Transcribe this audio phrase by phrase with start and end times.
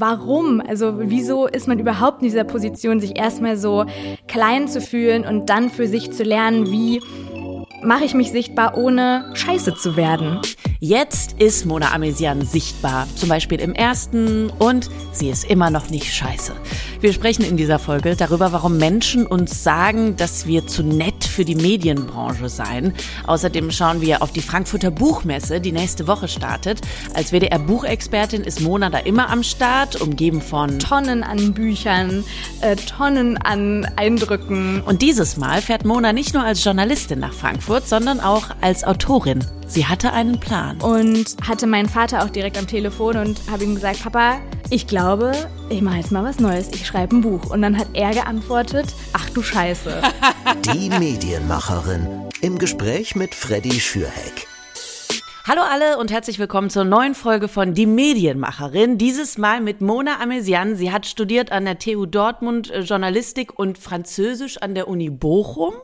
[0.00, 0.60] warum?
[0.60, 3.84] Also wieso ist man überhaupt in dieser Position, sich erstmal so
[4.26, 7.00] klein zu fühlen und dann für sich zu lernen, wie
[7.82, 10.40] mache ich mich sichtbar, ohne scheiße zu werden.
[10.82, 16.10] Jetzt ist Mona Amesian sichtbar, zum Beispiel im ersten und sie ist immer noch nicht
[16.10, 16.54] scheiße.
[17.00, 21.44] Wir sprechen in dieser Folge darüber, warum Menschen uns sagen, dass wir zu nett für
[21.44, 22.94] die Medienbranche seien.
[23.26, 26.80] Außerdem schauen wir auf die Frankfurter Buchmesse, die nächste Woche startet.
[27.12, 32.24] Als WDR-Buchexpertin ist Mona da immer am Start, umgeben von Tonnen an Büchern,
[32.62, 34.80] äh, Tonnen an Eindrücken.
[34.80, 39.44] Und dieses Mal fährt Mona nicht nur als Journalistin nach Frankfurt, sondern auch als Autorin.
[39.70, 40.80] Sie hatte einen Plan.
[40.80, 45.30] Und hatte meinen Vater auch direkt am Telefon und habe ihm gesagt, Papa, ich glaube,
[45.68, 46.70] ich mache jetzt mal was Neues.
[46.74, 47.50] Ich schreibe ein Buch.
[47.50, 50.02] Und dann hat er geantwortet, ach du Scheiße.
[50.74, 54.48] Die Medienmacherin im Gespräch mit Freddy Schürheck.
[55.50, 58.98] Hallo alle und herzlich willkommen zur neuen Folge von Die Medienmacherin.
[58.98, 60.76] Dieses Mal mit Mona Amesian.
[60.76, 65.74] Sie hat studiert an der TU Dortmund äh, Journalistik und Französisch an der Uni Bochum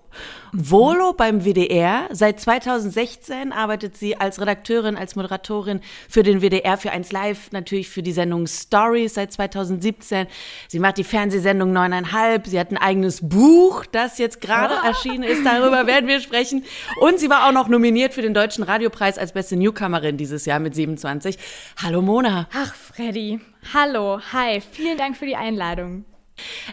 [0.53, 2.09] Volo beim WDR.
[2.13, 7.91] Seit 2016 arbeitet sie als Redakteurin, als Moderatorin für den WDR, für 1 Live, natürlich
[7.91, 10.27] für die Sendung Stories seit 2017.
[10.69, 12.47] Sie macht die Fernsehsendung neuneinhalb.
[12.47, 14.87] Sie hat ein eigenes Buch, das jetzt gerade oh.
[14.87, 15.45] erschienen ist.
[15.45, 16.65] Darüber werden wir sprechen.
[17.01, 20.61] Und sie war auch noch nominiert für den Deutschen Radiopreis als beste Newcomerin dieses Jahr
[20.61, 21.39] mit 27.
[21.83, 22.49] Hallo Mona.
[22.53, 23.41] Ach, Freddy.
[23.75, 24.21] Hallo.
[24.33, 24.61] Hi.
[24.61, 26.05] Vielen Dank für die Einladung.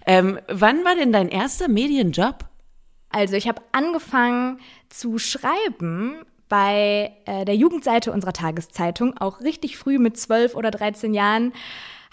[0.06, 2.46] Ähm, wann war denn dein erster Medienjob?
[3.10, 9.98] Also ich habe angefangen zu schreiben bei äh, der Jugendseite unserer Tageszeitung, auch richtig früh
[9.98, 11.54] mit zwölf oder dreizehn Jahren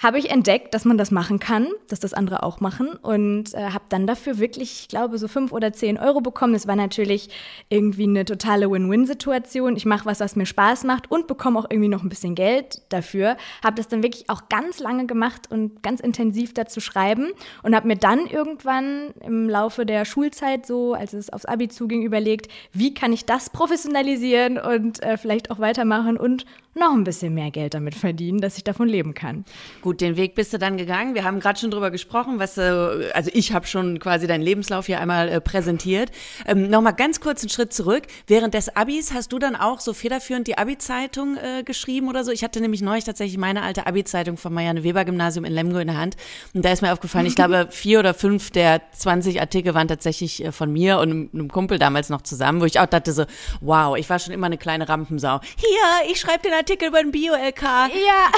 [0.03, 3.71] habe ich entdeckt, dass man das machen kann, dass das andere auch machen und äh,
[3.71, 6.55] habe dann dafür wirklich, ich glaube, so fünf oder zehn Euro bekommen.
[6.55, 7.29] Das war natürlich
[7.69, 9.77] irgendwie eine totale Win-Win-Situation.
[9.77, 12.81] Ich mache was, was mir Spaß macht und bekomme auch irgendwie noch ein bisschen Geld
[12.89, 13.37] dafür.
[13.63, 17.87] Habe das dann wirklich auch ganz lange gemacht und ganz intensiv dazu schreiben und habe
[17.87, 22.95] mir dann irgendwann im Laufe der Schulzeit so, als es aufs Abi zuging, überlegt, wie
[22.95, 27.75] kann ich das professionalisieren und äh, vielleicht auch weitermachen und noch ein bisschen mehr Geld
[27.75, 29.45] damit verdienen, dass ich davon leben kann.
[29.83, 31.15] Gut, den Weg bist du dann gegangen.
[31.15, 34.87] Wir haben gerade schon drüber gesprochen, was äh, also ich habe schon quasi deinen Lebenslauf
[34.87, 36.11] hier einmal äh, präsentiert.
[36.47, 38.05] Ähm, Nochmal ganz kurz einen Schritt zurück.
[38.27, 42.31] Während des Abis hast du dann auch so federführend die Abi-Zeitung äh, geschrieben oder so?
[42.31, 45.89] Ich hatte nämlich neulich tatsächlich meine alte Abi-Zeitung vom Marianne Weber Gymnasium in Lemgo in
[45.89, 46.17] der Hand
[46.55, 50.45] und da ist mir aufgefallen, ich glaube vier oder fünf der 20 Artikel waren tatsächlich
[50.45, 53.25] äh, von mir und einem, einem Kumpel damals noch zusammen, wo ich auch dachte so,
[53.61, 55.41] wow, ich war schon immer eine kleine Rampensau.
[55.57, 57.63] Hier, ich schreibe den Artikel über den Bio-LK.
[57.63, 57.89] Ja.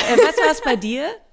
[0.09, 1.05] Äh, was war es bei dir?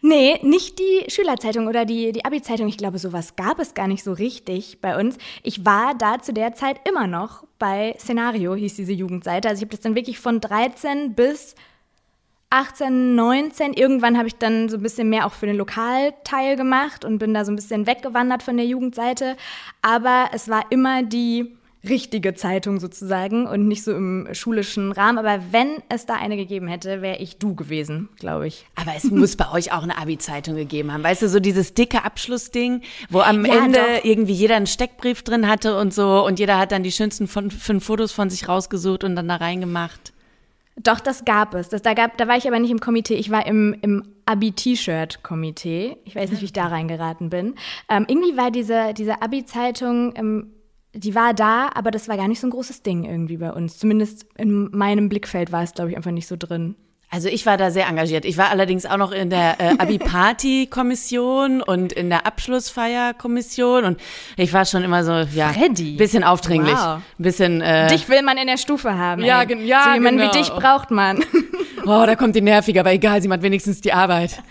[0.00, 2.68] Nee, nicht die Schülerzeitung oder die, die Abi-Zeitung.
[2.68, 5.18] Ich glaube, sowas gab es gar nicht so richtig bei uns.
[5.42, 9.48] Ich war da zu der Zeit immer noch bei Szenario, hieß diese Jugendseite.
[9.48, 11.56] Also ich habe das dann wirklich von 13 bis
[12.50, 13.72] 18, 19.
[13.74, 17.34] Irgendwann habe ich dann so ein bisschen mehr auch für den Lokalteil gemacht und bin
[17.34, 19.36] da so ein bisschen weggewandert von der Jugendseite.
[19.82, 21.57] Aber es war immer die
[21.88, 25.18] richtige Zeitung sozusagen und nicht so im schulischen Rahmen.
[25.18, 28.66] Aber wenn es da eine gegeben hätte, wäre ich du gewesen, glaube ich.
[28.76, 31.02] Aber es muss bei euch auch eine Abi-Zeitung gegeben haben.
[31.02, 34.04] Weißt du, so dieses dicke Abschlussding, wo am ja, Ende doch.
[34.04, 37.50] irgendwie jeder einen Steckbrief drin hatte und so und jeder hat dann die schönsten von,
[37.50, 40.12] fünf Fotos von sich rausgesucht und dann da reingemacht.
[40.82, 41.68] Doch, das gab es.
[41.68, 43.14] Das, da, gab, da war ich aber nicht im Komitee.
[43.14, 45.96] Ich war im, im Abi-T-Shirt-Komitee.
[46.04, 47.56] Ich weiß nicht, wie ich da reingeraten bin.
[47.88, 50.52] Ähm, irgendwie war diese, diese Abi-Zeitung ähm,
[50.94, 53.78] die war da, aber das war gar nicht so ein großes Ding irgendwie bei uns.
[53.78, 56.76] Zumindest in meinem Blickfeld war es, glaube ich, einfach nicht so drin.
[57.10, 58.26] Also ich war da sehr engagiert.
[58.26, 64.00] Ich war allerdings auch noch in der äh, Abi-Party-Kommission und in der Abschlussfeier-Kommission und
[64.36, 65.96] ich war schon immer so, ja, Freddy.
[65.96, 67.00] bisschen aufdringlich, wow.
[67.16, 67.62] bisschen.
[67.62, 69.24] Äh, dich will man in der Stufe haben.
[69.24, 69.66] Ja, ey.
[69.66, 70.34] ja, so jemanden genau.
[70.34, 71.24] wie dich braucht man.
[71.86, 74.42] Oh, da kommt die nervig, aber egal, sie macht wenigstens die Arbeit.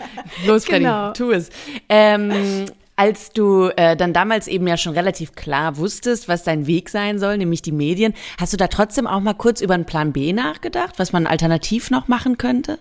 [0.44, 1.12] Los, Freddy, genau.
[1.12, 1.50] tu es.
[1.88, 2.64] Ähm,
[2.98, 7.20] als du äh, dann damals eben ja schon relativ klar wusstest, was dein Weg sein
[7.20, 10.32] soll, nämlich die Medien, hast du da trotzdem auch mal kurz über einen Plan B
[10.32, 12.80] nachgedacht, was man alternativ noch machen könnte?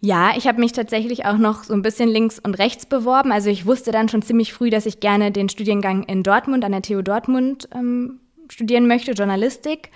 [0.00, 3.32] Ja, ich habe mich tatsächlich auch noch so ein bisschen links und rechts beworben.
[3.32, 6.70] Also ich wusste dann schon ziemlich früh, dass ich gerne den Studiengang in Dortmund, an
[6.70, 9.90] der TU Dortmund ähm, studieren möchte, Journalistik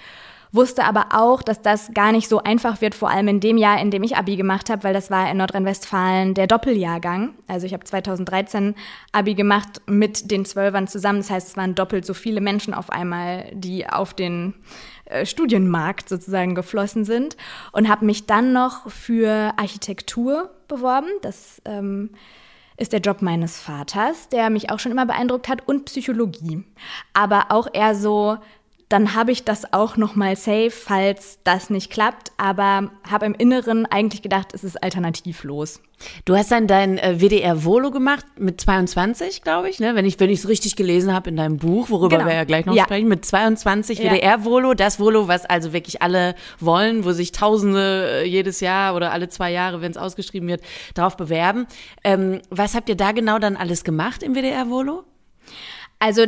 [0.52, 3.80] wusste aber auch, dass das gar nicht so einfach wird, vor allem in dem Jahr,
[3.80, 7.34] in dem ich Abi gemacht habe, weil das war in Nordrhein-Westfalen der Doppeljahrgang.
[7.46, 8.74] Also ich habe 2013
[9.12, 11.20] Abi gemacht mit den Zwölfern zusammen.
[11.20, 14.54] Das heißt, es waren doppelt so viele Menschen auf einmal, die auf den
[15.04, 17.36] äh, Studienmarkt sozusagen geflossen sind
[17.72, 21.08] und habe mich dann noch für Architektur beworben.
[21.22, 22.10] Das ähm,
[22.76, 26.64] ist der Job meines Vaters, der mich auch schon immer beeindruckt hat, und Psychologie.
[27.12, 28.38] Aber auch eher so
[28.90, 32.32] dann habe ich das auch noch mal safe, falls das nicht klappt.
[32.38, 35.80] Aber habe im Inneren eigentlich gedacht, es ist alternativlos.
[36.24, 39.94] Du hast dann dein äh, WDR-Volo gemacht mit 22, glaube ich, ne?
[39.94, 42.28] wenn ich wenn es richtig gelesen habe in deinem Buch, worüber genau.
[42.28, 42.84] wir ja gleich noch ja.
[42.84, 44.10] sprechen, mit 22 ja.
[44.10, 49.12] WDR-Volo, das Volo, was also wirklich alle wollen, wo sich Tausende äh, jedes Jahr oder
[49.12, 50.62] alle zwei Jahre, wenn es ausgeschrieben wird,
[50.94, 51.66] darauf bewerben.
[52.02, 55.04] Ähm, was habt ihr da genau dann alles gemacht im WDR-Volo?
[56.00, 56.26] Also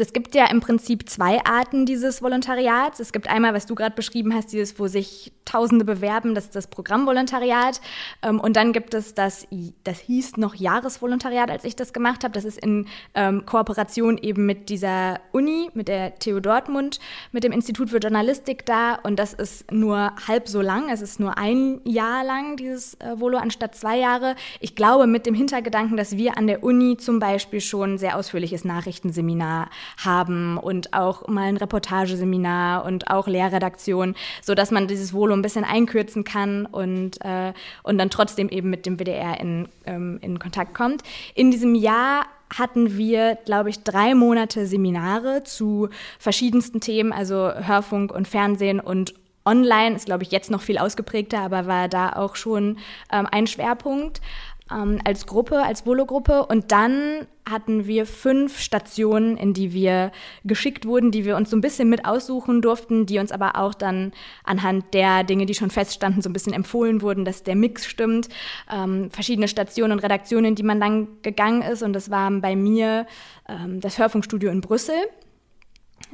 [0.00, 2.98] es gibt ja im Prinzip zwei Arten dieses Volontariats.
[2.98, 6.56] Es gibt einmal, was du gerade beschrieben hast, dieses, wo sich Tausende bewerben, das ist
[6.56, 7.80] das Programmvolontariat.
[8.22, 9.46] Ähm, und dann gibt es das,
[9.84, 12.32] das hieß noch Jahresvolontariat, als ich das gemacht habe.
[12.32, 16.98] Das ist in ähm, Kooperation eben mit dieser Uni, mit der TU Dortmund,
[17.30, 18.94] mit dem Institut für Journalistik da.
[18.94, 20.88] Und das ist nur halb so lang.
[20.90, 24.36] Es ist nur ein Jahr lang, dieses äh, Volo, anstatt zwei Jahre.
[24.60, 28.64] Ich glaube, mit dem Hintergedanken, dass wir an der Uni zum Beispiel schon sehr ausführliches
[29.04, 29.68] Nachrichtenseminar
[29.98, 35.42] haben und auch mal ein Reportageseminar und auch Lehrredaktion, so dass man dieses Volo ein
[35.42, 37.52] bisschen einkürzen kann und, äh,
[37.82, 41.02] und dann trotzdem eben mit dem WDR in, ähm, in Kontakt kommt.
[41.34, 48.12] In diesem Jahr hatten wir, glaube ich, drei Monate Seminare zu verschiedensten Themen, also Hörfunk
[48.12, 49.14] und Fernsehen und
[49.46, 52.78] Online ist, glaube ich, jetzt noch viel ausgeprägter, aber war da auch schon
[53.12, 54.22] ähm, ein Schwerpunkt
[54.70, 56.46] ähm, als Gruppe, als Volo-Gruppe.
[56.46, 60.12] Und dann hatten wir fünf Stationen, in die wir
[60.44, 63.74] geschickt wurden, die wir uns so ein bisschen mit aussuchen durften, die uns aber auch
[63.74, 64.12] dann
[64.44, 68.28] anhand der Dinge, die schon feststanden, so ein bisschen empfohlen wurden, dass der Mix stimmt.
[68.72, 71.82] Ähm, verschiedene Stationen und Redaktionen, die man dann gegangen ist.
[71.82, 73.06] Und das war bei mir
[73.48, 74.96] ähm, das Hörfunkstudio in Brüssel.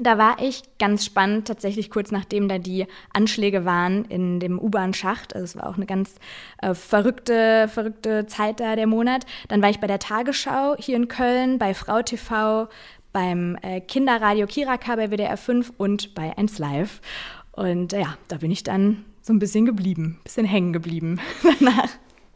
[0.03, 5.35] Da war ich ganz spannend, tatsächlich kurz nachdem da die Anschläge waren in dem U-Bahn-Schacht.
[5.35, 6.15] Also es war auch eine ganz
[6.63, 9.27] äh, verrückte, verrückte Zeit da, der Monat.
[9.49, 12.69] Dann war ich bei der Tagesschau hier in Köln, bei Frau TV,
[13.13, 17.03] beim äh, Kinderradio Kiraka bei WDR 5 und bei 1 Live.
[17.53, 21.91] Und äh, ja, da bin ich dann so ein bisschen geblieben, bisschen hängen geblieben danach.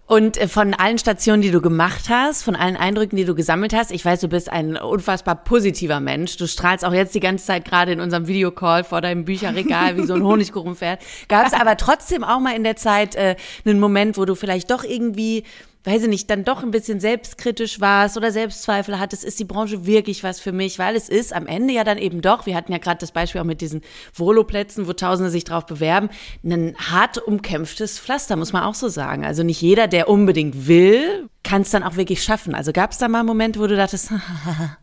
[0.06, 3.74] Und äh, von allen Stationen, die du gemacht hast, von allen Eindrücken, die du gesammelt
[3.74, 6.36] hast, ich weiß, du bist ein unfassbar positiver Mensch.
[6.36, 10.04] Du strahlst auch jetzt die ganze Zeit gerade in unserem Videocall vor deinem Bücherregal wie
[10.04, 11.00] so ein Honigkuchenpferd.
[11.28, 14.70] Gab es aber trotzdem auch mal in der Zeit äh, einen Moment, wo du vielleicht
[14.70, 15.44] doch irgendwie
[15.84, 19.84] weiß ich nicht, dann doch ein bisschen selbstkritisch warst oder Selbstzweifel hattest, ist die Branche
[19.84, 20.78] wirklich was für mich?
[20.78, 23.40] Weil es ist am Ende ja dann eben doch, wir hatten ja gerade das Beispiel
[23.42, 23.82] auch mit diesen
[24.14, 26.08] Voloplätzen, wo Tausende sich drauf bewerben,
[26.42, 29.24] ein hart umkämpftes Pflaster, muss man auch so sagen.
[29.24, 32.54] Also nicht jeder, der unbedingt will, kann es dann auch wirklich schaffen.
[32.54, 34.10] Also gab es da mal Momente, wo du dachtest,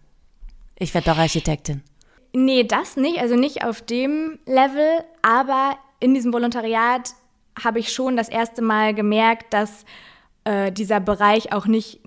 [0.77, 1.81] ich werde doch Architektin?
[2.33, 7.13] Nee, das nicht, also nicht auf dem Level, aber in diesem Volontariat
[7.62, 9.83] habe ich schon das erste Mal gemerkt, dass
[10.43, 12.01] äh, dieser Bereich auch nicht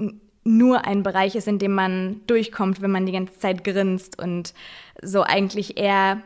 [0.45, 4.53] nur ein Bereich ist, in dem man durchkommt, wenn man die ganze Zeit grinst und
[5.03, 6.21] so eigentlich eher,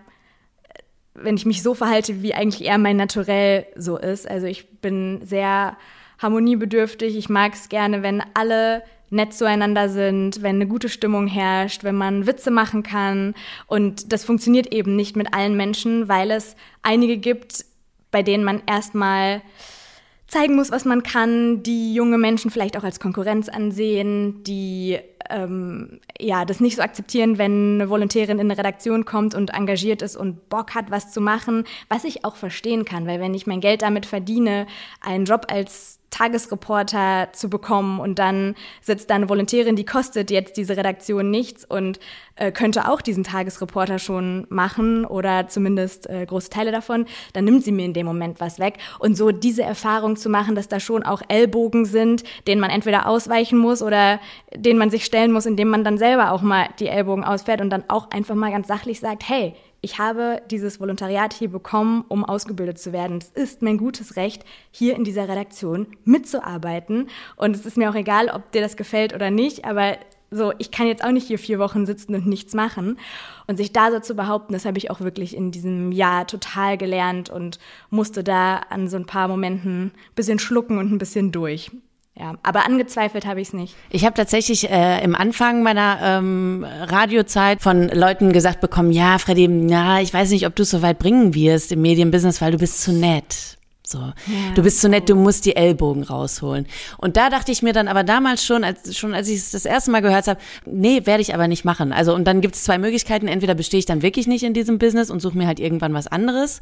[1.15, 4.29] wenn ich mich so verhalte, wie eigentlich eher mein Naturell so ist.
[4.29, 5.77] Also ich bin sehr
[6.19, 7.17] harmoniebedürftig.
[7.17, 11.95] Ich mag es gerne, wenn alle nett zueinander sind, wenn eine gute Stimmung herrscht, wenn
[11.95, 13.35] man Witze machen kann.
[13.67, 17.65] Und das funktioniert eben nicht mit allen Menschen, weil es einige gibt,
[18.11, 19.43] bei denen man erstmal
[20.29, 24.99] zeigen muss, was man kann, die junge Menschen vielleicht auch als Konkurrenz ansehen, die
[25.31, 30.03] ähm, ja das nicht so akzeptieren, wenn eine Volontärin in eine Redaktion kommt und engagiert
[30.03, 33.47] ist und Bock hat, was zu machen, was ich auch verstehen kann, weil wenn ich
[33.47, 34.67] mein Geld damit verdiene,
[35.01, 40.57] einen Job als Tagesreporter zu bekommen und dann sitzt da eine Volontärin, die kostet jetzt
[40.57, 42.01] diese Redaktion nichts und
[42.37, 47.65] äh, könnte auch diesen Tagesreporter schon machen oder zumindest äh, große Teile davon, dann nimmt
[47.65, 48.79] sie mir in dem Moment was weg.
[48.99, 53.07] Und so diese Erfahrung zu machen, dass da schon auch Ellbogen sind, denen man entweder
[53.07, 54.21] ausweichen muss oder
[54.55, 57.71] denen man sich stellen muss, indem man dann selber auch mal die Ellbogen ausfährt und
[57.71, 62.25] dann auch einfach mal ganz sachlich sagt, hey, ich habe dieses Volontariat hier bekommen, um
[62.25, 63.19] ausgebildet zu werden.
[63.19, 67.09] Es ist mein gutes Recht, hier in dieser Redaktion mitzuarbeiten.
[67.37, 69.97] Und es ist mir auch egal, ob dir das gefällt oder nicht, aber
[70.31, 72.99] so, ich kann jetzt auch nicht hier vier Wochen sitzen und nichts machen.
[73.47, 76.77] Und sich da so zu behaupten, das habe ich auch wirklich in diesem Jahr total
[76.77, 77.59] gelernt und
[77.89, 81.71] musste da an so ein paar Momenten ein bisschen schlucken und ein bisschen durch.
[82.19, 83.77] Ja, aber angezweifelt habe ich es nicht.
[83.91, 89.69] Ich habe tatsächlich äh, im Anfang meiner ähm, Radiozeit von Leuten gesagt bekommen, ja, Freddy,
[89.69, 92.59] ja, ich weiß nicht, ob du es so weit bringen wirst im Medienbusiness, weil du
[92.59, 93.59] bist zu nett.
[93.87, 94.15] So, ja,
[94.55, 96.67] du bist so nett, du musst die Ellbogen rausholen.
[96.99, 99.65] Und da dachte ich mir dann aber damals schon, als schon als ich es das
[99.65, 101.95] erste Mal gehört habe, nee, werde ich aber nicht machen.
[101.95, 104.79] Also und dann gibt es zwei Möglichkeiten: Entweder bestehe ich dann wirklich nicht in diesem
[104.79, 106.61] Business und suche mir halt irgendwann was anderes,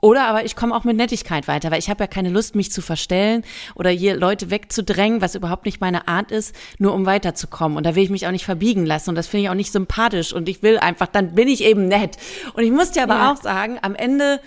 [0.00, 2.70] Oder aber ich komme auch mit Nettigkeit weiter, weil ich habe ja keine Lust, mich
[2.70, 3.42] zu verstellen
[3.74, 7.76] oder hier Leute wegzudrängen, was überhaupt nicht meine Art ist, nur um weiterzukommen.
[7.76, 9.72] Und da will ich mich auch nicht verbiegen lassen und das finde ich auch nicht
[9.72, 12.16] sympathisch und ich will einfach, dann bin ich eben nett.
[12.54, 13.32] Und ich muss dir aber ja.
[13.32, 14.40] auch sagen, am Ende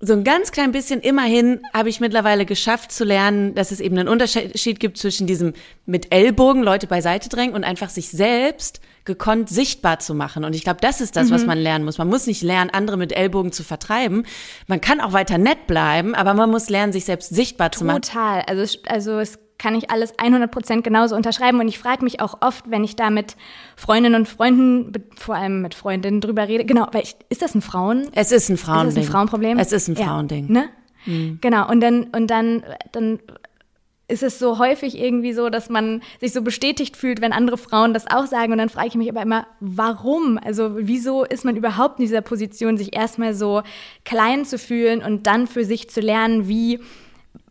[0.00, 3.98] so ein ganz klein bisschen immerhin habe ich mittlerweile geschafft zu lernen, dass es eben
[3.98, 5.54] einen Unterschied gibt zwischen diesem
[5.86, 10.44] mit Ellbogen Leute beiseite drängen und einfach sich selbst gekonnt sichtbar zu machen.
[10.44, 11.34] Und ich glaube, das ist das, mhm.
[11.34, 11.98] was man lernen muss.
[11.98, 14.24] Man muss nicht lernen, andere mit Ellbogen zu vertreiben.
[14.68, 17.78] Man kann auch weiter nett bleiben, aber man muss lernen, sich selbst sichtbar Total.
[17.78, 18.02] zu machen.
[18.02, 18.42] Total.
[18.42, 21.60] Also, also es kann ich alles 100 Prozent genauso unterschreiben.
[21.60, 23.36] Und ich frage mich auch oft, wenn ich da mit
[23.76, 27.62] Freundinnen und Freunden, vor allem mit Freundinnen drüber rede, genau, weil ich, ist das ein
[27.62, 28.08] Frauen?
[28.12, 28.88] Es ist ein Frauending.
[28.88, 29.58] Ist das ein Frauenproblem?
[29.58, 30.46] Es ist ein Frauending.
[30.46, 30.68] Ja, ne?
[31.06, 31.38] Mhm.
[31.40, 31.68] Genau.
[31.68, 32.62] Und dann, und dann,
[32.92, 33.18] dann
[34.08, 37.92] ist es so häufig irgendwie so, dass man sich so bestätigt fühlt, wenn andere Frauen
[37.92, 38.52] das auch sagen.
[38.52, 40.38] Und dann frage ich mich aber immer, warum?
[40.42, 43.62] Also wieso ist man überhaupt in dieser Position, sich erstmal so
[44.04, 46.80] klein zu fühlen und dann für sich zu lernen, wie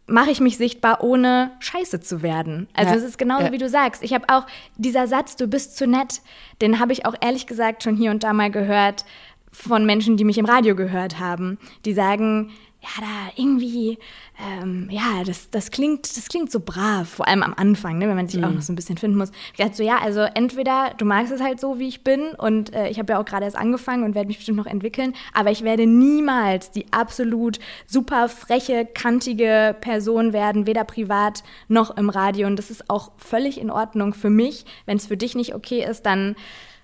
[0.07, 2.67] mache ich mich sichtbar, ohne scheiße zu werden.
[2.73, 2.97] Also ja.
[2.97, 3.51] es ist genauso, ja.
[3.51, 4.01] wie du sagst.
[4.03, 4.47] Ich habe auch
[4.77, 6.21] dieser Satz, du bist zu nett,
[6.61, 9.05] den habe ich auch ehrlich gesagt schon hier und da mal gehört
[9.51, 13.97] von Menschen, die mich im Radio gehört haben, die sagen, ja, da irgendwie,
[14.39, 18.15] ähm, ja, das, das klingt, das klingt so brav, vor allem am Anfang, ne, wenn
[18.15, 18.45] man sich mhm.
[18.45, 19.31] auch noch so ein bisschen finden muss.
[19.51, 22.73] Ich dachte so, ja, also entweder du magst es halt so, wie ich bin und
[22.73, 25.49] äh, ich habe ja auch gerade erst angefangen und werde mich bestimmt noch entwickeln, aber
[25.49, 32.47] ich werde niemals die absolut super freche, kantige Person werden, weder privat noch im Radio
[32.47, 34.65] und das ist auch völlig in Ordnung für mich.
[34.85, 36.35] Wenn es für dich nicht okay ist, dann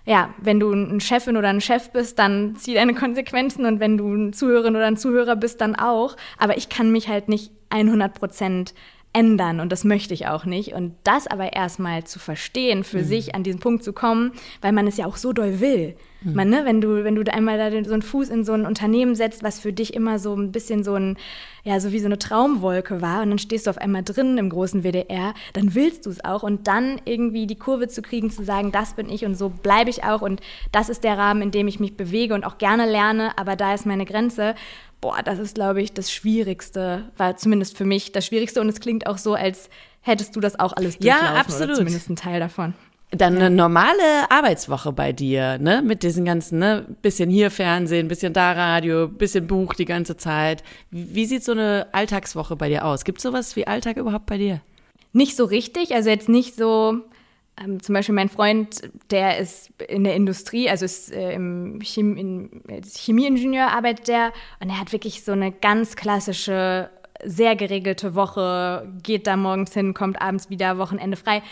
[0.06, 3.98] ja, wenn du ein Chefin oder ein Chef bist, dann zieh deine Konsequenzen und wenn
[3.98, 6.18] du ein Zuhörerin oder ein Zuhörer bist, dann auch.
[6.38, 8.74] Aber ich kann mich halt nicht 100 Prozent
[9.14, 10.74] ändern und das möchte ich auch nicht.
[10.74, 13.06] Und das aber erstmal zu verstehen, für mhm.
[13.06, 15.96] sich an diesen Punkt zu kommen, weil man es ja auch so doll will.
[16.24, 16.34] Mhm.
[16.34, 19.16] Man, ne, wenn du, wenn du einmal da so einen Fuß in so ein Unternehmen
[19.16, 21.18] setzt, was für dich immer so ein bisschen so ein,
[21.64, 24.50] ja, so wie so eine Traumwolke war und dann stehst du auf einmal drin im
[24.50, 28.44] großen WDR, dann willst du es auch und dann irgendwie die Kurve zu kriegen, zu
[28.44, 30.42] sagen, das bin ich und so bleibe ich auch und
[30.72, 33.74] das ist der Rahmen, in dem ich mich bewege und auch gerne lerne, aber da
[33.74, 34.56] ist meine Grenze
[35.04, 38.80] boah, das ist, glaube ich, das Schwierigste, war zumindest für mich das Schwierigste und es
[38.80, 39.70] klingt auch so, als
[40.00, 41.68] hättest du das auch alles durchlaufen ja, absolut.
[41.68, 42.74] oder zumindest ein Teil davon.
[43.12, 45.82] Dann eine normale Arbeitswoche bei dir, ne?
[45.84, 46.86] Mit diesen ganzen, ne?
[47.02, 50.64] Bisschen hier Fernsehen, bisschen da Radio, bisschen Buch die ganze Zeit.
[50.90, 53.04] Wie sieht so eine Alltagswoche bei dir aus?
[53.04, 54.62] Gibt es sowas wie Alltag überhaupt bei dir?
[55.12, 57.02] Nicht so richtig, also jetzt nicht so,
[57.62, 58.82] ähm, zum Beispiel mein Freund,
[59.12, 64.70] der ist in der Industrie, also ist äh, im Chemie, in, Chemieingenieur arbeitet der und
[64.70, 66.90] er hat wirklich so eine ganz klassische,
[67.24, 71.44] sehr geregelte Woche, geht da morgens hin, kommt abends wieder, Wochenende frei.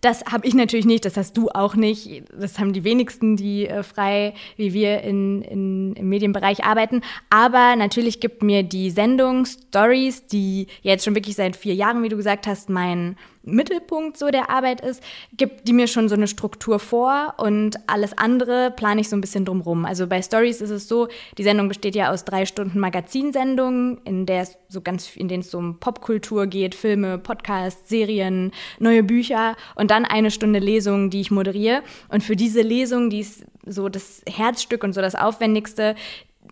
[0.00, 2.24] Das habe ich natürlich nicht, das hast du auch nicht.
[2.38, 7.00] Das haben die wenigsten, die äh, frei wie wir in, in, im Medienbereich arbeiten.
[7.30, 12.10] Aber natürlich gibt mir die Sendung Stories, die jetzt schon wirklich seit vier Jahren, wie
[12.10, 15.02] du gesagt hast, mein Mittelpunkt so der Arbeit ist,
[15.36, 19.20] gibt die mir schon so eine Struktur vor und alles andere plane ich so ein
[19.20, 19.84] bisschen drumrum.
[19.84, 21.08] Also bei Stories ist es so,
[21.38, 25.42] die Sendung besteht ja aus drei Stunden Magazinsendungen, in der es so ganz, in denen
[25.42, 31.10] es so um Popkultur geht, Filme, Podcasts, Serien, neue Bücher und dann eine Stunde Lesung,
[31.10, 31.82] die ich moderiere.
[32.08, 35.94] Und für diese Lesung, die ist so das Herzstück und so das Aufwendigste,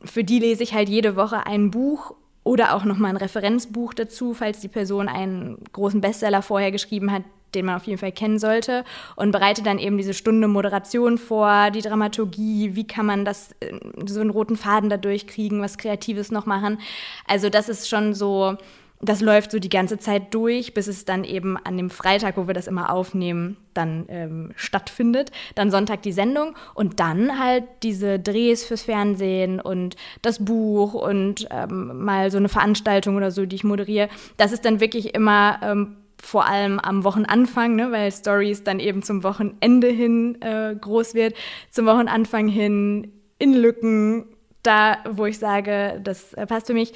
[0.04, 4.34] für die lese ich halt jede Woche ein Buch oder auch nochmal ein Referenzbuch dazu,
[4.34, 7.22] falls die Person einen großen Bestseller vorher geschrieben hat,
[7.54, 8.84] den man auf jeden Fall kennen sollte.
[9.14, 13.78] Und bereite dann eben diese Stunde Moderation vor, die Dramaturgie, wie kann man das, äh,
[14.06, 16.78] so einen roten Faden da durchkriegen, was Kreatives noch machen.
[17.26, 18.56] Also das ist schon so
[19.04, 22.46] das läuft so die ganze Zeit durch, bis es dann eben an dem Freitag, wo
[22.46, 25.32] wir das immer aufnehmen, dann ähm, stattfindet.
[25.56, 31.48] Dann Sonntag die Sendung und dann halt diese Drehs fürs Fernsehen und das Buch und
[31.50, 34.08] ähm, mal so eine Veranstaltung oder so, die ich moderiere.
[34.36, 39.02] Das ist dann wirklich immer ähm, vor allem am Wochenanfang, ne, weil Stories dann eben
[39.02, 41.34] zum Wochenende hin äh, groß wird,
[41.70, 44.26] zum Wochenanfang hin in Lücken,
[44.62, 46.92] da, wo ich sage, das äh, passt für mich.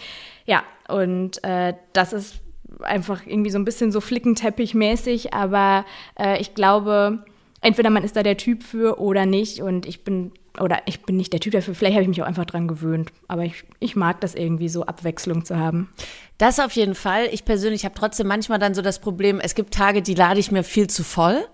[0.47, 2.41] Ja, und äh, das ist
[2.81, 5.85] einfach irgendwie so ein bisschen so Flickenteppich-mäßig, aber
[6.19, 7.25] äh, ich glaube,
[7.61, 11.19] entweder man ist da der Typ für oder nicht und ich bin oder ich bin
[11.19, 13.95] nicht der Typ dafür, vielleicht habe ich mich auch einfach dran gewöhnt, aber ich, ich
[13.95, 15.91] mag das irgendwie so, Abwechslung zu haben.
[16.39, 17.29] Das auf jeden Fall.
[17.31, 20.51] Ich persönlich habe trotzdem manchmal dann so das Problem, es gibt Tage, die lade ich
[20.51, 21.45] mir viel zu voll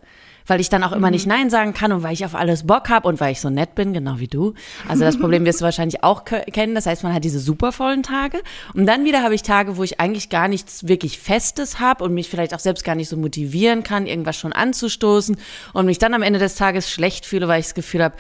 [0.47, 1.33] weil ich dann auch immer nicht mhm.
[1.33, 3.75] Nein sagen kann und weil ich auf alles Bock habe und weil ich so nett
[3.75, 4.55] bin, genau wie du.
[4.89, 6.75] Also das Problem wirst du wahrscheinlich auch kennen.
[6.75, 8.43] Das heißt, man hat diese super vollen Tage.
[8.75, 12.15] Und dann wieder habe ich Tage, wo ich eigentlich gar nichts wirklich Festes habe und
[12.15, 15.37] mich vielleicht auch selbst gar nicht so motivieren kann, irgendwas schon anzustoßen
[15.73, 18.15] und mich dann am Ende des Tages schlecht fühle, weil ich das Gefühl habe,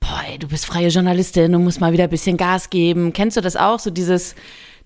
[0.00, 3.12] boah, ey, du bist freie Journalistin, du musst mal wieder ein bisschen Gas geben.
[3.12, 3.78] Kennst du das auch?
[3.78, 4.34] So dieses,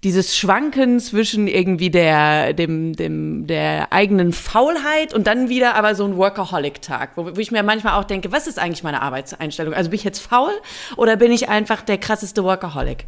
[0.05, 6.05] dieses Schwanken zwischen irgendwie der, dem, dem, der eigenen Faulheit und dann wieder aber so
[6.05, 9.75] ein Workaholic-Tag, wo, wo ich mir manchmal auch denke, was ist eigentlich meine Arbeitseinstellung?
[9.75, 10.53] Also bin ich jetzt faul
[10.97, 13.07] oder bin ich einfach der krasseste Workaholic?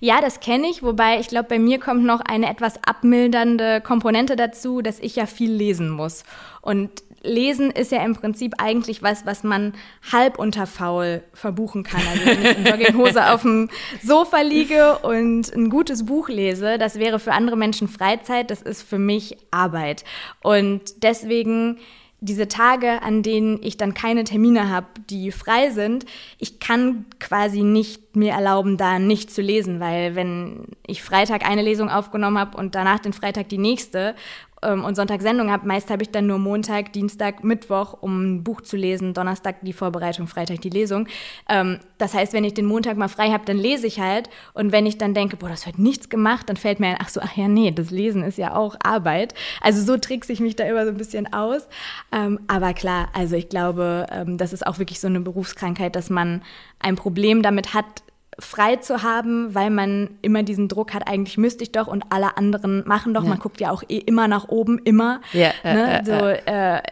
[0.00, 4.34] Ja, das kenne ich, wobei ich glaube, bei mir kommt noch eine etwas abmildernde Komponente
[4.34, 6.24] dazu, dass ich ja viel lesen muss.
[6.62, 6.90] Und
[7.22, 9.74] Lesen ist ja im Prinzip eigentlich was, was man
[10.10, 12.00] halb unter faul verbuchen kann.
[12.10, 13.68] Also wenn ich in Jogginghose auf dem
[14.02, 18.82] Sofa liege und ein gutes Buch lese, das wäre für andere Menschen Freizeit, das ist
[18.82, 20.04] für mich Arbeit.
[20.42, 21.78] Und deswegen
[22.20, 26.04] diese Tage, an denen ich dann keine Termine habe, die frei sind,
[26.38, 31.62] ich kann quasi nicht mir erlauben, da nicht zu lesen, weil wenn ich Freitag eine
[31.62, 34.14] Lesung aufgenommen habe und danach den Freitag die nächste
[34.62, 38.44] ähm, und Sonntag Sendung habe, meist habe ich dann nur Montag, Dienstag, Mittwoch, um ein
[38.44, 41.06] Buch zu lesen, Donnerstag die Vorbereitung, Freitag die Lesung.
[41.48, 44.28] Ähm, das heißt, wenn ich den Montag mal frei habe, dann lese ich halt.
[44.54, 47.08] Und wenn ich dann denke, boah, das hat nichts gemacht, dann fällt mir ein, ach
[47.08, 49.34] so, ach ja, nee, das Lesen ist ja auch Arbeit.
[49.60, 51.68] Also so trickse ich mich da immer so ein bisschen aus.
[52.12, 56.10] Ähm, aber klar, also ich glaube, ähm, das ist auch wirklich so eine Berufskrankheit, dass
[56.10, 56.42] man
[56.78, 58.02] ein Problem damit hat,
[58.40, 62.36] frei zu haben, weil man immer diesen Druck hat, eigentlich müsste ich doch und alle
[62.36, 63.22] anderen machen doch.
[63.22, 63.28] Ja.
[63.28, 65.20] Man guckt ja auch eh immer nach oben, immer.
[65.32, 66.00] Ja, ne?
[66.00, 66.82] äh, so, äh,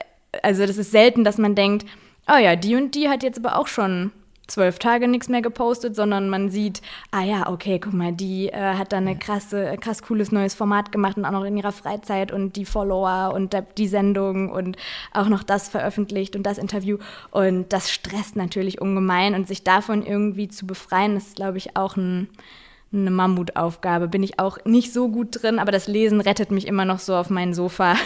[0.42, 1.86] also das ist selten, dass man denkt,
[2.30, 4.12] oh ja, die und die hat jetzt aber auch schon
[4.48, 8.74] zwölf Tage nichts mehr gepostet, sondern man sieht, ah ja, okay, guck mal, die äh,
[8.74, 12.32] hat da eine krasse, krass cooles neues Format gemacht und auch noch in ihrer Freizeit
[12.32, 14.76] und die Follower und die Sendung und
[15.12, 16.98] auch noch das veröffentlicht und das Interview.
[17.30, 21.96] Und das stresst natürlich ungemein und sich davon irgendwie zu befreien, ist, glaube ich, auch
[21.96, 22.28] ein
[22.92, 24.08] eine Mammutaufgabe.
[24.08, 27.14] Bin ich auch nicht so gut drin, aber das Lesen rettet mich immer noch so
[27.14, 27.96] auf mein Sofa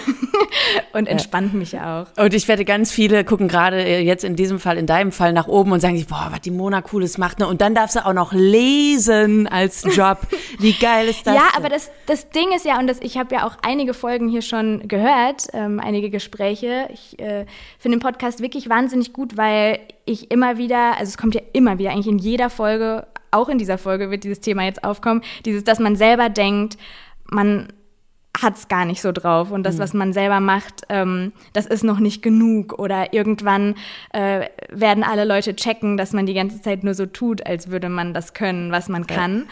[0.92, 1.58] und entspannt ja.
[1.58, 2.06] mich auch.
[2.16, 5.32] Und ich werde ganz viele gucken gerade äh, jetzt in diesem Fall, in deinem Fall
[5.32, 7.38] nach oben und sagen sich, boah, was die Mona cooles macht.
[7.38, 7.46] Ne?
[7.46, 10.18] Und dann darfst du auch noch lesen als Job.
[10.58, 11.36] Wie geil ist das?
[11.36, 11.64] Ja, denn?
[11.64, 14.42] aber das, das Ding ist ja, und das, ich habe ja auch einige Folgen hier
[14.42, 16.88] schon gehört, ähm, einige Gespräche.
[16.92, 17.46] Ich äh,
[17.78, 21.78] finde den Podcast wirklich wahnsinnig gut, weil ich immer wieder, also es kommt ja immer
[21.78, 25.64] wieder, eigentlich in jeder Folge auch in dieser Folge wird dieses Thema jetzt aufkommen, dieses,
[25.64, 26.76] dass man selber denkt,
[27.24, 27.68] man
[28.40, 29.80] hat es gar nicht so drauf und das, mhm.
[29.80, 33.74] was man selber macht, ähm, das ist noch nicht genug oder irgendwann
[34.12, 37.88] äh, werden alle Leute checken, dass man die ganze Zeit nur so tut, als würde
[37.88, 39.46] man das können, was man kann.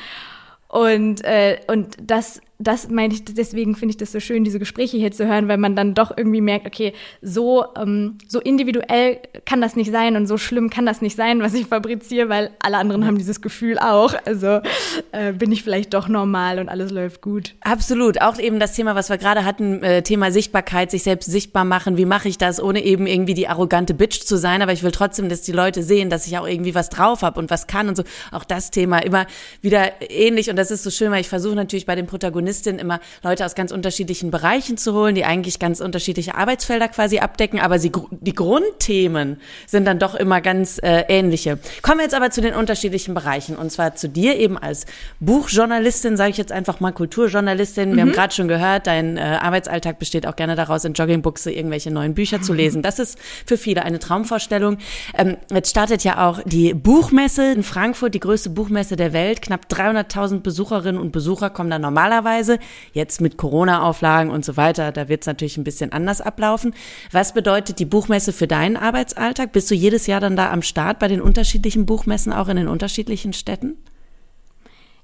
[0.72, 0.80] Ja.
[0.80, 4.98] Und, äh, und das das meine ich, deswegen finde ich das so schön, diese Gespräche
[4.98, 6.92] hier zu hören, weil man dann doch irgendwie merkt, okay,
[7.22, 11.40] so, ähm, so individuell kann das nicht sein und so schlimm kann das nicht sein,
[11.40, 14.14] was ich fabriziere, weil alle anderen haben dieses Gefühl auch.
[14.26, 14.60] Also
[15.12, 17.54] äh, bin ich vielleicht doch normal und alles läuft gut.
[17.62, 18.20] Absolut.
[18.20, 21.96] Auch eben das Thema, was wir gerade hatten, äh, Thema Sichtbarkeit, sich selbst sichtbar machen.
[21.96, 24.60] Wie mache ich das, ohne eben irgendwie die arrogante Bitch zu sein?
[24.60, 27.40] Aber ich will trotzdem, dass die Leute sehen, dass ich auch irgendwie was drauf habe
[27.40, 28.02] und was kann und so.
[28.32, 29.26] Auch das Thema immer
[29.62, 30.50] wieder ähnlich.
[30.50, 33.44] Und das ist so schön, weil ich versuche natürlich bei den Protagonisten Journalistin immer Leute
[33.44, 37.92] aus ganz unterschiedlichen Bereichen zu holen, die eigentlich ganz unterschiedliche Arbeitsfelder quasi abdecken, aber sie,
[38.10, 41.58] die Grundthemen sind dann doch immer ganz äh, ähnliche.
[41.82, 44.86] Kommen wir jetzt aber zu den unterschiedlichen Bereichen und zwar zu dir eben als
[45.20, 47.90] Buchjournalistin, sage ich jetzt einfach mal Kulturjournalistin.
[47.90, 48.08] Wir mhm.
[48.08, 52.14] haben gerade schon gehört, dein äh, Arbeitsalltag besteht auch gerne daraus, in Joggingbuchse irgendwelche neuen
[52.14, 52.82] Bücher zu lesen.
[52.82, 54.78] Das ist für viele eine Traumvorstellung.
[55.16, 59.42] Ähm, jetzt startet ja auch die Buchmesse in Frankfurt, die größte Buchmesse der Welt.
[59.42, 62.58] Knapp 300.000 Besucherinnen und Besucher kommen da normalerweise Normalerweise.
[62.92, 66.74] Jetzt mit Corona-Auflagen und so weiter, da wird es natürlich ein bisschen anders ablaufen.
[67.12, 69.52] Was bedeutet die Buchmesse für deinen Arbeitsalltag?
[69.52, 72.68] Bist du jedes Jahr dann da am Start bei den unterschiedlichen Buchmessen, auch in den
[72.68, 73.76] unterschiedlichen Städten?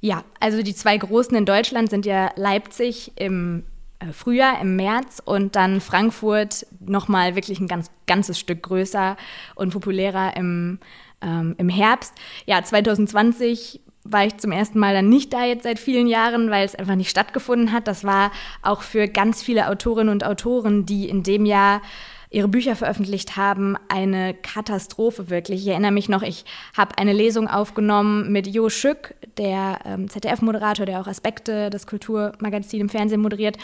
[0.00, 3.64] Ja, also die zwei großen in Deutschland sind ja Leipzig im
[3.98, 9.16] äh, Frühjahr, im März und dann Frankfurt nochmal wirklich ein ganz, ganzes Stück größer
[9.54, 10.78] und populärer im,
[11.22, 12.12] ähm, im Herbst.
[12.44, 13.80] Ja, 2020
[14.12, 16.94] war ich zum ersten Mal dann nicht da jetzt seit vielen Jahren, weil es einfach
[16.94, 17.88] nicht stattgefunden hat.
[17.88, 18.30] Das war
[18.62, 21.82] auch für ganz viele Autorinnen und Autoren, die in dem Jahr
[22.30, 25.62] ihre Bücher veröffentlicht haben, eine Katastrophe wirklich.
[25.62, 26.44] Ich erinnere mich noch, ich
[26.76, 32.80] habe eine Lesung aufgenommen mit Jo Schück, der ähm, ZDF-Moderator, der auch Aspekte des Kulturmagazins
[32.80, 33.58] im Fernsehen moderiert.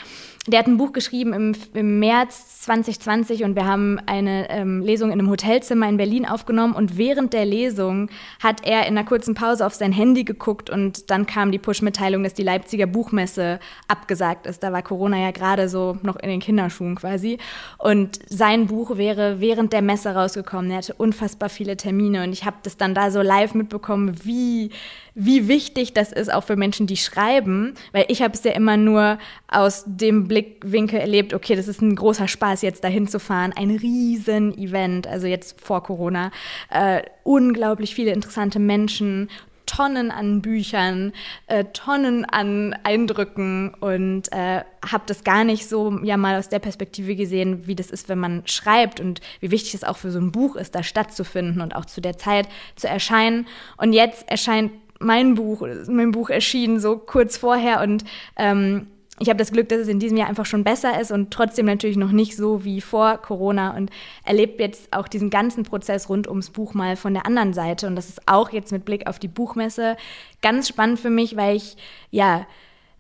[0.47, 5.11] Der hat ein Buch geschrieben im, im März 2020 und wir haben eine ähm, Lesung
[5.11, 8.11] in einem Hotelzimmer in Berlin aufgenommen und während der Lesung
[8.43, 12.23] hat er in einer kurzen Pause auf sein Handy geguckt und dann kam die Push-Mitteilung,
[12.23, 14.63] dass die Leipziger Buchmesse abgesagt ist.
[14.63, 17.39] Da war Corona ja gerade so noch in den Kinderschuhen quasi
[17.79, 20.71] und sein sein Buch wäre während der Messe rausgekommen.
[20.71, 24.71] Er hatte unfassbar viele Termine und ich habe das dann da so live mitbekommen, wie,
[25.15, 27.73] wie wichtig das ist, auch für Menschen, die schreiben.
[27.93, 31.97] Weil ich habe es ja immer nur aus dem Blickwinkel erlebt, okay, das ist ein
[31.97, 33.55] großer Spaß, jetzt dahin zu fahren.
[33.57, 36.31] Ein riesen Event, also jetzt vor Corona.
[36.69, 39.31] Äh, unglaublich viele interessante Menschen,
[39.75, 41.13] Tonnen an Büchern,
[41.47, 46.59] äh, Tonnen an Eindrücken und äh, habe das gar nicht so ja mal aus der
[46.59, 50.19] Perspektive gesehen, wie das ist, wenn man schreibt und wie wichtig es auch für so
[50.19, 53.47] ein Buch ist, da stattzufinden und auch zu der Zeit zu erscheinen.
[53.79, 58.05] Und jetzt erscheint mein Buch, mein Buch erschien so kurz vorher und
[58.37, 58.89] ähm,
[59.23, 61.65] ich habe das Glück, dass es in diesem Jahr einfach schon besser ist und trotzdem
[61.67, 63.89] natürlich noch nicht so wie vor Corona und
[64.25, 67.87] erlebt jetzt auch diesen ganzen Prozess rund ums Buch mal von der anderen Seite.
[67.87, 69.97] Und das ist auch jetzt mit Blick auf die Buchmesse
[70.43, 71.77] ganz spannend für mich, weil ich,
[72.11, 72.47] ja,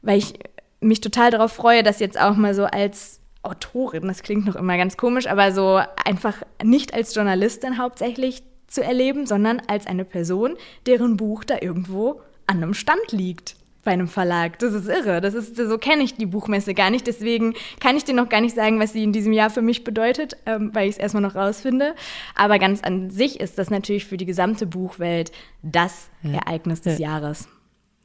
[0.02, 0.34] weil ich
[0.78, 4.76] mich total darauf freue, dass jetzt auch mal so als Autorin, das klingt noch immer
[4.76, 10.54] ganz komisch, aber so einfach nicht als Journalistin hauptsächlich zu erleben, sondern als eine Person,
[10.86, 14.58] deren Buch da irgendwo an einem Stand liegt bei einem Verlag.
[14.58, 15.20] Das ist irre.
[15.20, 17.06] Das ist, so kenne ich die Buchmesse gar nicht.
[17.06, 19.84] Deswegen kann ich dir noch gar nicht sagen, was sie in diesem Jahr für mich
[19.84, 21.94] bedeutet, ähm, weil ich es erstmal noch rausfinde.
[22.34, 26.34] Aber ganz an sich ist das natürlich für die gesamte Buchwelt das ja.
[26.34, 27.10] Ereignis des ja.
[27.10, 27.48] Jahres.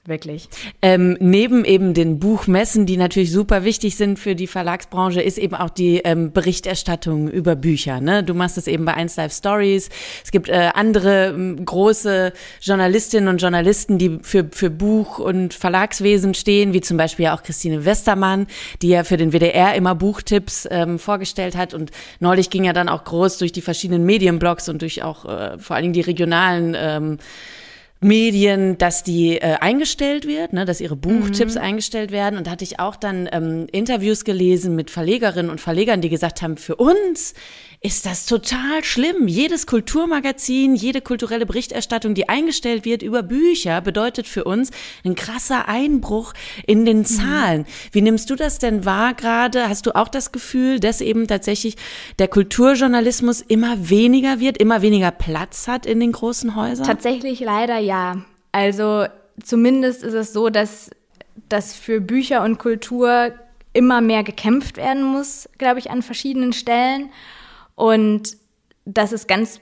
[0.08, 0.48] Wirklich.
[0.82, 5.54] Ähm, neben eben den Buchmessen, die natürlich super wichtig sind für die Verlagsbranche, ist eben
[5.54, 8.00] auch die ähm, Berichterstattung über Bücher.
[8.00, 8.24] Ne?
[8.24, 9.90] Du machst es eben bei 1 Live Stories.
[10.24, 16.34] Es gibt äh, andere ähm, große Journalistinnen und Journalisten, die für, für Buch- und Verlagswesen
[16.36, 18.48] stehen, wie zum Beispiel auch Christine Westermann,
[18.82, 21.74] die ja für den WDR immer Buchtipps ähm, vorgestellt hat.
[21.74, 21.92] Und
[22.22, 25.76] neulich ging ja dann auch groß durch die verschiedenen Medienblogs und durch auch äh, vor
[25.76, 27.18] allen Dingen die regionalen ähm,
[28.00, 31.62] Medien, dass die äh, eingestellt wird, ne, dass ihre Buchtipps mhm.
[31.62, 32.38] eingestellt werden.
[32.38, 36.42] Und da hatte ich auch dann ähm, Interviews gelesen mit Verlegerinnen und Verlegern, die gesagt
[36.42, 37.34] haben, für uns
[37.80, 39.28] ist das total schlimm.
[39.28, 44.72] Jedes Kulturmagazin, jede kulturelle Berichterstattung, die eingestellt wird über Bücher, bedeutet für uns
[45.06, 46.34] ein krasser Einbruch
[46.66, 47.06] in den mhm.
[47.06, 47.62] Zahlen.
[47.62, 47.66] Mhm.
[47.92, 49.70] Wie nimmst du das denn wahr gerade?
[49.70, 51.76] Hast du auch das Gefühl, dass eben tatsächlich
[52.18, 56.86] der Kulturjournalismus immer weniger wird, immer weniger Platz hat in den großen Häusern?
[56.86, 58.26] Tatsächlich leider ja.
[58.52, 59.06] Also
[59.44, 60.90] zumindest ist es so, dass,
[61.48, 63.34] dass für Bücher und Kultur
[63.74, 67.12] immer mehr gekämpft werden muss, glaube ich, an verschiedenen Stellen.
[67.78, 68.36] Und
[68.86, 69.62] dass es ganz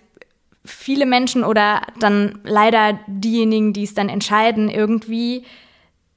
[0.64, 5.44] viele Menschen oder dann leider diejenigen, die es dann entscheiden, irgendwie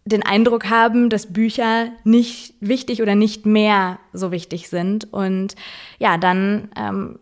[0.05, 5.13] den Eindruck haben, dass Bücher nicht wichtig oder nicht mehr so wichtig sind.
[5.13, 5.57] Und
[5.99, 7.19] ja, dann ähm,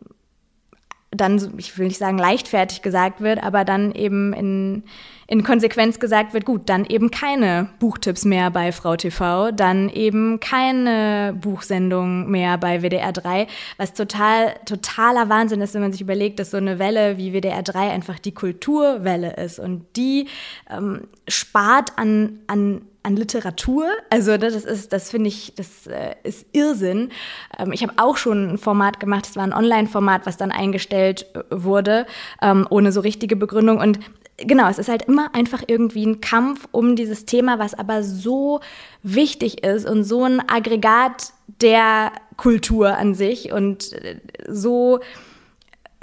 [1.10, 4.82] dann, ich will nicht sagen leichtfertig gesagt wird, aber dann eben in,
[5.28, 10.40] in Konsequenz gesagt wird, gut, dann eben keine Buchtipps mehr bei Frau TV, dann eben
[10.40, 16.38] keine Buchsendung mehr bei WDR 3, was total, totaler Wahnsinn ist, wenn man sich überlegt,
[16.38, 20.28] dass so eine Welle wie WDR 3 einfach die Kulturwelle ist und die
[20.70, 23.86] ähm, spart an, an an Literatur.
[24.10, 27.10] Also das ist, das finde ich, das äh, ist Irrsinn.
[27.58, 31.26] Ähm, ich habe auch schon ein Format gemacht, es war ein Online-Format, was dann eingestellt
[31.34, 32.06] äh, wurde,
[32.42, 33.78] ähm, ohne so richtige Begründung.
[33.78, 34.00] Und
[34.36, 38.60] genau, es ist halt immer einfach irgendwie ein Kampf um dieses Thema, was aber so
[39.02, 45.00] wichtig ist und so ein Aggregat der Kultur an sich und äh, so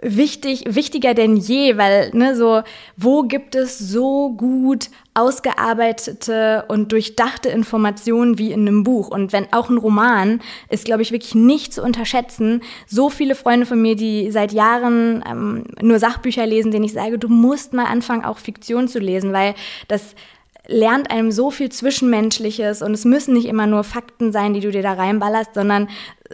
[0.01, 2.61] wichtig, wichtiger denn je, weil, ne, so,
[2.97, 9.09] wo gibt es so gut ausgearbeitete und durchdachte Informationen wie in einem Buch?
[9.09, 12.61] Und wenn auch ein Roman ist, glaube ich, wirklich nicht zu unterschätzen.
[12.87, 17.19] So viele Freunde von mir, die seit Jahren ähm, nur Sachbücher lesen, denen ich sage,
[17.19, 19.55] du musst mal anfangen, auch Fiktion zu lesen, weil
[19.87, 20.15] das
[20.67, 24.71] lernt einem so viel Zwischenmenschliches und es müssen nicht immer nur Fakten sein, die du
[24.71, 25.89] dir da reinballerst, sondern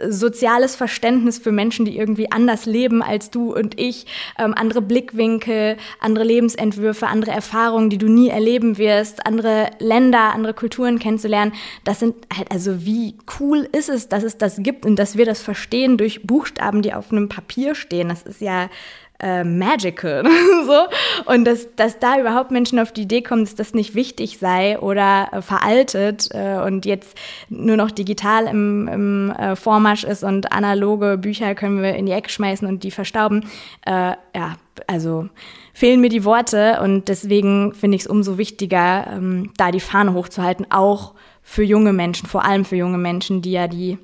[0.08, 4.06] soziales Verständnis für Menschen, die irgendwie anders leben als du und ich,
[4.38, 10.54] ähm, andere Blickwinkel, andere Lebensentwürfe, andere Erfahrungen, die du nie erleben wirst, andere Länder, andere
[10.54, 11.52] Kulturen kennenzulernen.
[11.84, 15.26] Das sind halt, also wie cool ist es, dass es das gibt und dass wir
[15.26, 18.08] das verstehen durch Buchstaben, die auf einem Papier stehen.
[18.08, 18.70] Das ist ja
[19.20, 20.24] äh, magical.
[20.66, 21.32] so.
[21.32, 24.78] Und dass, dass da überhaupt Menschen auf die Idee kommen, dass das nicht wichtig sei
[24.78, 27.16] oder äh, veraltet äh, und jetzt
[27.48, 32.12] nur noch digital im, im äh, Vormarsch ist und analoge Bücher können wir in die
[32.12, 33.44] Ecke schmeißen und die verstauben.
[33.86, 34.56] Äh, ja,
[34.86, 35.28] also
[35.72, 40.14] fehlen mir die Worte und deswegen finde ich es umso wichtiger, ähm, da die Fahne
[40.14, 43.98] hochzuhalten, auch für junge Menschen, vor allem für junge Menschen, die ja die,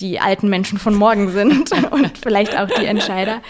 [0.00, 3.40] die alten Menschen von morgen sind und vielleicht auch die Entscheider.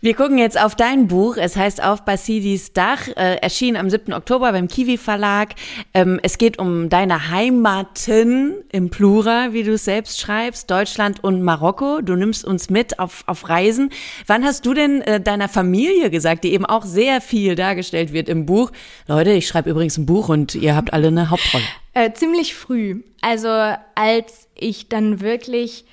[0.00, 1.36] Wir gucken jetzt auf dein Buch.
[1.36, 4.12] Es heißt Auf Basidis Dach, äh, erschien am 7.
[4.12, 5.54] Oktober beim Kiwi Verlag.
[5.94, 11.42] Ähm, es geht um deine Heimaten im Plural, wie du es selbst schreibst, Deutschland und
[11.42, 12.00] Marokko.
[12.02, 13.90] Du nimmst uns mit auf, auf Reisen.
[14.26, 18.28] Wann hast du denn äh, deiner Familie gesagt, die eben auch sehr viel dargestellt wird
[18.28, 18.70] im Buch?
[19.08, 21.64] Leute, ich schreibe übrigens ein Buch und ihr habt alle eine Hauptrolle.
[21.94, 23.02] Äh, ziemlich früh.
[23.22, 23.48] Also
[23.96, 25.84] als ich dann wirklich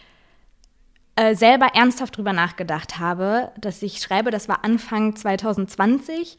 [1.16, 6.38] äh, selber ernsthaft drüber nachgedacht habe, dass ich schreibe, das war Anfang 2020.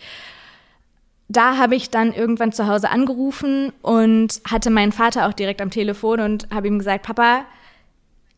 [1.29, 5.71] Da habe ich dann irgendwann zu Hause angerufen und hatte meinen Vater auch direkt am
[5.71, 7.47] Telefon und habe ihm gesagt, Papa,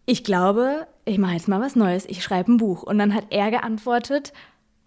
[0.07, 2.83] ich glaube, ich mache jetzt mal was Neues, ich schreibe ein Buch.
[2.83, 4.33] Und dann hat er geantwortet,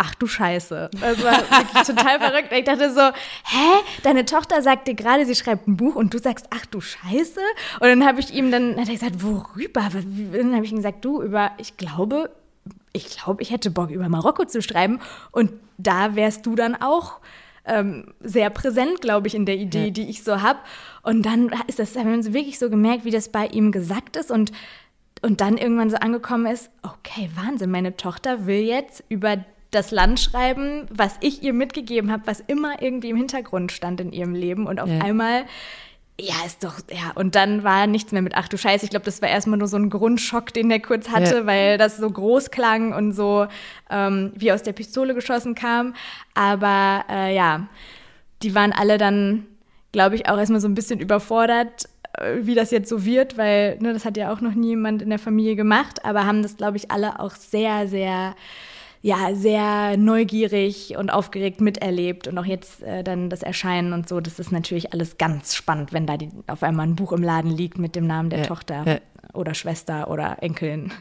[0.01, 0.89] ach du Scheiße.
[0.99, 2.51] Das war wirklich total verrückt.
[2.51, 3.83] Ich dachte so, hä?
[4.01, 7.39] Deine Tochter sagt dir gerade, sie schreibt ein Buch und du sagst, ach du Scheiße?
[7.79, 9.89] Und dann habe ich ihm dann, hat er gesagt, worüber?
[9.91, 12.31] Dann habe ich ihm gesagt, du, über, ich glaube,
[12.93, 14.99] ich glaube, ich hätte Bock, über Marokko zu schreiben.
[15.31, 17.19] Und da wärst du dann auch
[17.65, 19.91] ähm, sehr präsent, glaube ich, in der Idee, ja.
[19.91, 20.59] die ich so habe.
[21.03, 24.31] Und dann ist das, haben wir wirklich so gemerkt, wie das bei ihm gesagt ist
[24.31, 24.51] und
[25.23, 29.37] und dann irgendwann so angekommen ist, okay, Wahnsinn, meine Tochter will jetzt über
[29.71, 34.11] das Land schreiben, was ich ihr mitgegeben habe, was immer irgendwie im Hintergrund stand in
[34.11, 34.67] ihrem Leben.
[34.67, 34.99] Und auf ja.
[34.99, 35.45] einmal,
[36.19, 39.05] ja, ist doch, ja, und dann war nichts mehr mit, ach du Scheiße, ich glaube,
[39.05, 41.45] das war erstmal nur so ein Grundschock, den der kurz hatte, ja.
[41.45, 43.47] weil das so groß klang und so
[43.89, 45.95] ähm, wie aus der Pistole geschossen kam.
[46.33, 47.67] Aber äh, ja,
[48.43, 49.47] die waren alle dann,
[49.93, 53.77] glaube ich, auch erstmal so ein bisschen überfordert äh, wie das jetzt so wird, weil
[53.79, 56.75] ne, das hat ja auch noch niemand in der Familie gemacht, aber haben das, glaube
[56.75, 58.35] ich, alle auch sehr, sehr
[59.01, 64.19] ja sehr neugierig und aufgeregt miterlebt und auch jetzt äh, dann das Erscheinen und so,
[64.19, 67.51] das ist natürlich alles ganz spannend, wenn da die, auf einmal ein Buch im Laden
[67.51, 68.97] liegt mit dem Namen der ja, Tochter ja.
[69.33, 70.91] oder Schwester oder Enkelin.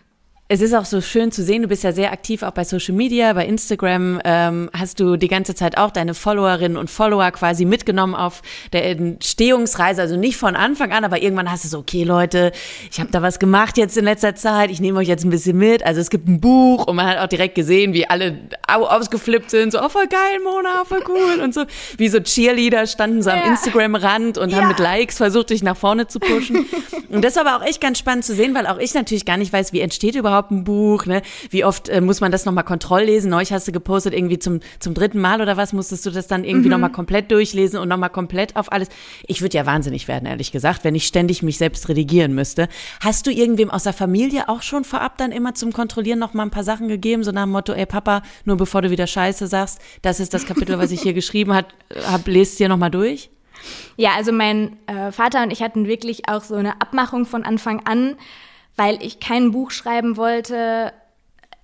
[0.52, 2.92] Es ist auch so schön zu sehen, du bist ja sehr aktiv auch bei Social
[2.92, 4.20] Media, bei Instagram.
[4.24, 8.84] Ähm, hast du die ganze Zeit auch deine Followerinnen und Follower quasi mitgenommen auf der
[8.86, 12.50] Entstehungsreise, also nicht von Anfang an, aber irgendwann hast du so, okay Leute,
[12.90, 15.56] ich habe da was gemacht jetzt in letzter Zeit, ich nehme euch jetzt ein bisschen
[15.56, 18.36] mit, also es gibt ein Buch und man hat auch direkt gesehen, wie alle
[18.66, 21.64] ausgeflippt sind, so, oh voll geil, Mona, voll cool und so,
[21.96, 24.56] wie so Cheerleader standen so am Instagram-Rand und ja.
[24.56, 26.66] haben mit Likes versucht, dich nach vorne zu pushen.
[27.08, 29.36] Und das war aber auch echt ganz spannend zu sehen, weil auch ich natürlich gar
[29.36, 31.06] nicht weiß, wie entsteht überhaupt überhaupt ein Buch?
[31.06, 31.22] Ne?
[31.50, 33.30] Wie oft äh, muss man das nochmal kontrolllesen?
[33.30, 36.44] Neulich hast du gepostet, irgendwie zum, zum dritten Mal oder was, musstest du das dann
[36.44, 36.72] irgendwie mhm.
[36.72, 38.88] nochmal komplett durchlesen und nochmal komplett auf alles?
[39.26, 42.68] Ich würde ja wahnsinnig werden, ehrlich gesagt, wenn ich ständig mich selbst redigieren müsste.
[43.00, 46.50] Hast du irgendwem aus der Familie auch schon vorab dann immer zum Kontrollieren nochmal ein
[46.50, 49.80] paar Sachen gegeben, so nach dem Motto, ey Papa, nur bevor du wieder Scheiße sagst,
[50.02, 51.68] das ist das Kapitel, was ich hier geschrieben habe,
[52.06, 53.30] hab, lest dir nochmal durch?
[53.96, 57.84] Ja, also mein äh, Vater und ich hatten wirklich auch so eine Abmachung von Anfang
[57.84, 58.16] an,
[58.80, 60.94] weil ich kein Buch schreiben wollte,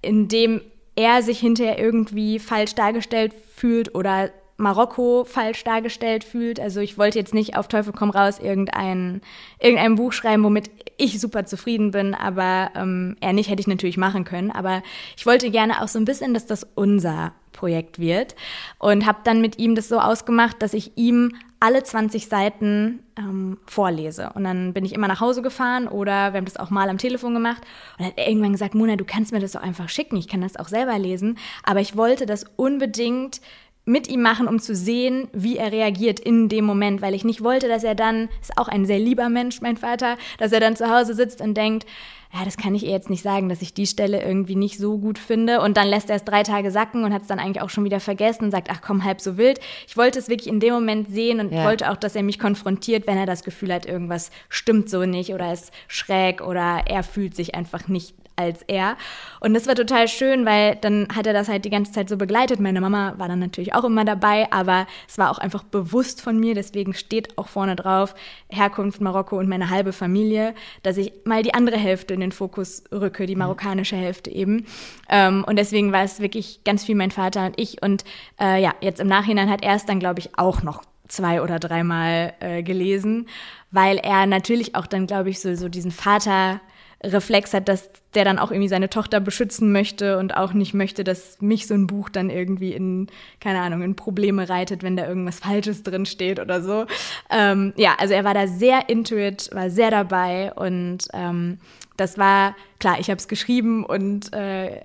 [0.02, 0.60] in dem
[0.96, 6.60] er sich hinterher irgendwie falsch dargestellt fühlt oder Marokko falsch dargestellt fühlt.
[6.60, 9.22] Also ich wollte jetzt nicht auf Teufel komm raus irgendein,
[9.58, 13.96] irgendein Buch schreiben, womit ich super zufrieden bin, aber ähm, er nicht hätte ich natürlich
[13.96, 14.50] machen können.
[14.50, 14.82] Aber
[15.16, 18.36] ich wollte gerne auch so ein bisschen, dass das unser Projekt wird
[18.78, 23.58] und habe dann mit ihm das so ausgemacht, dass ich ihm alle 20 Seiten ähm,
[23.64, 24.30] vorlese.
[24.34, 26.98] Und dann bin ich immer nach Hause gefahren oder wir haben das auch mal am
[26.98, 27.62] Telefon gemacht.
[27.92, 30.28] Und dann hat er irgendwann gesagt, Mona, du kannst mir das doch einfach schicken, ich
[30.28, 31.38] kann das auch selber lesen.
[31.62, 33.40] Aber ich wollte das unbedingt
[33.86, 37.42] mit ihm machen, um zu sehen, wie er reagiert in dem Moment, weil ich nicht
[37.42, 40.76] wollte, dass er dann, ist auch ein sehr lieber Mensch, mein Vater, dass er dann
[40.76, 41.86] zu Hause sitzt und denkt,
[42.32, 44.98] ja, das kann ich ihr jetzt nicht sagen, dass ich die Stelle irgendwie nicht so
[44.98, 45.60] gut finde.
[45.60, 47.84] Und dann lässt er es drei Tage sacken und hat es dann eigentlich auch schon
[47.84, 49.60] wieder vergessen und sagt, ach komm, halb so wild.
[49.86, 51.64] Ich wollte es wirklich in dem Moment sehen und ja.
[51.64, 55.32] wollte auch, dass er mich konfrontiert, wenn er das Gefühl hat, irgendwas stimmt so nicht
[55.32, 58.96] oder ist schräg oder er fühlt sich einfach nicht als er.
[59.40, 62.16] Und das war total schön, weil dann hat er das halt die ganze Zeit so
[62.16, 62.60] begleitet.
[62.60, 66.38] Meine Mama war dann natürlich auch immer dabei, aber es war auch einfach bewusst von
[66.38, 66.54] mir.
[66.54, 68.14] Deswegen steht auch vorne drauf
[68.48, 72.82] Herkunft Marokko und meine halbe Familie, dass ich mal die andere Hälfte in den Fokus
[72.90, 74.66] rücke, die marokkanische Hälfte eben.
[75.08, 77.82] Ähm, und deswegen war es wirklich ganz viel mein Vater und ich.
[77.82, 78.04] Und
[78.40, 81.58] äh, ja, jetzt im Nachhinein hat er es dann, glaube ich, auch noch zwei oder
[81.58, 83.28] dreimal äh, gelesen,
[83.70, 86.60] weil er natürlich auch dann, glaube ich, so, so diesen Vater
[87.04, 91.04] Reflex hat, dass der dann auch irgendwie seine Tochter beschützen möchte und auch nicht möchte,
[91.04, 93.08] dass mich so ein Buch dann irgendwie in,
[93.40, 96.86] keine Ahnung, in Probleme reitet, wenn da irgendwas Falsches drin steht oder so.
[97.30, 101.58] Ähm, ja, also er war da sehr intuit, war sehr dabei und ähm,
[101.96, 104.80] das war, klar, ich habe es geschrieben und äh,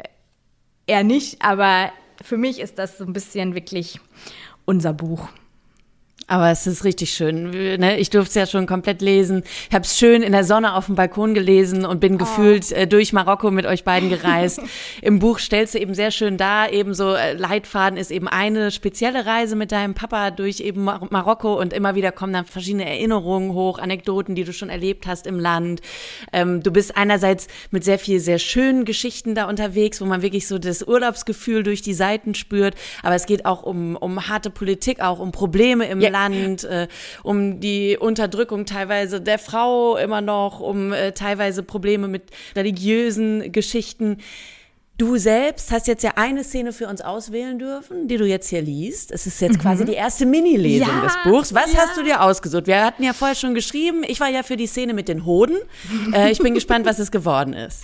[0.87, 3.99] er nicht, aber für mich ist das so ein bisschen wirklich
[4.65, 5.29] unser Buch.
[6.27, 7.49] Aber es ist richtig schön.
[7.49, 7.97] Ne?
[7.97, 9.43] Ich durfte es ja schon komplett lesen.
[9.69, 12.17] Ich habe es schön in der Sonne auf dem Balkon gelesen und bin oh.
[12.19, 14.61] gefühlt äh, durch Marokko mit euch beiden gereist.
[15.01, 18.71] Im Buch stellst du eben sehr schön dar, eben so äh, Leitfaden ist eben eine
[18.71, 22.87] spezielle Reise mit deinem Papa durch eben Mar Marokko und immer wieder kommen dann verschiedene
[22.87, 25.81] Erinnerungen hoch, Anekdoten, die du schon erlebt hast im Land.
[26.31, 30.47] Ähm, du bist einerseits mit sehr viel, sehr schönen Geschichten da unterwegs, wo man wirklich
[30.47, 32.75] so das Urlaubsgefühl durch die Seiten spürt.
[33.03, 36.10] Aber es geht auch um, um harte Politik, auch um Probleme im ja.
[36.11, 36.87] Land äh,
[37.23, 42.23] um die Unterdrückung teilweise der Frau immer noch, um äh, teilweise Probleme mit
[42.55, 44.17] religiösen Geschichten.
[45.01, 48.61] Du selbst hast jetzt ja eine Szene für uns auswählen dürfen, die du jetzt hier
[48.61, 49.11] liest.
[49.11, 49.61] Es ist jetzt mhm.
[49.61, 51.55] quasi die erste Mini-Lesung ja, des Buchs.
[51.55, 51.79] Was ja.
[51.79, 52.67] hast du dir ausgesucht?
[52.67, 54.03] Wir hatten ja vorher schon geschrieben.
[54.05, 55.57] Ich war ja für die Szene mit den Hoden.
[56.13, 57.83] Äh, ich bin gespannt, was es geworden ist.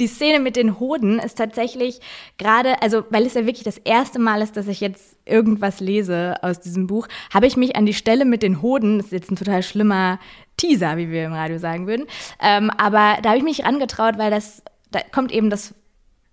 [0.00, 2.00] Die Szene mit den Hoden ist tatsächlich
[2.36, 6.36] gerade, also weil es ja wirklich das erste Mal ist, dass ich jetzt irgendwas lese
[6.42, 9.30] aus diesem Buch, habe ich mich an die Stelle mit den Hoden, das ist jetzt
[9.30, 10.18] ein total schlimmer
[10.56, 12.06] Teaser, wie wir im Radio sagen würden,
[12.40, 15.74] ähm, aber da habe ich mich rangetraut, weil das da kommt eben das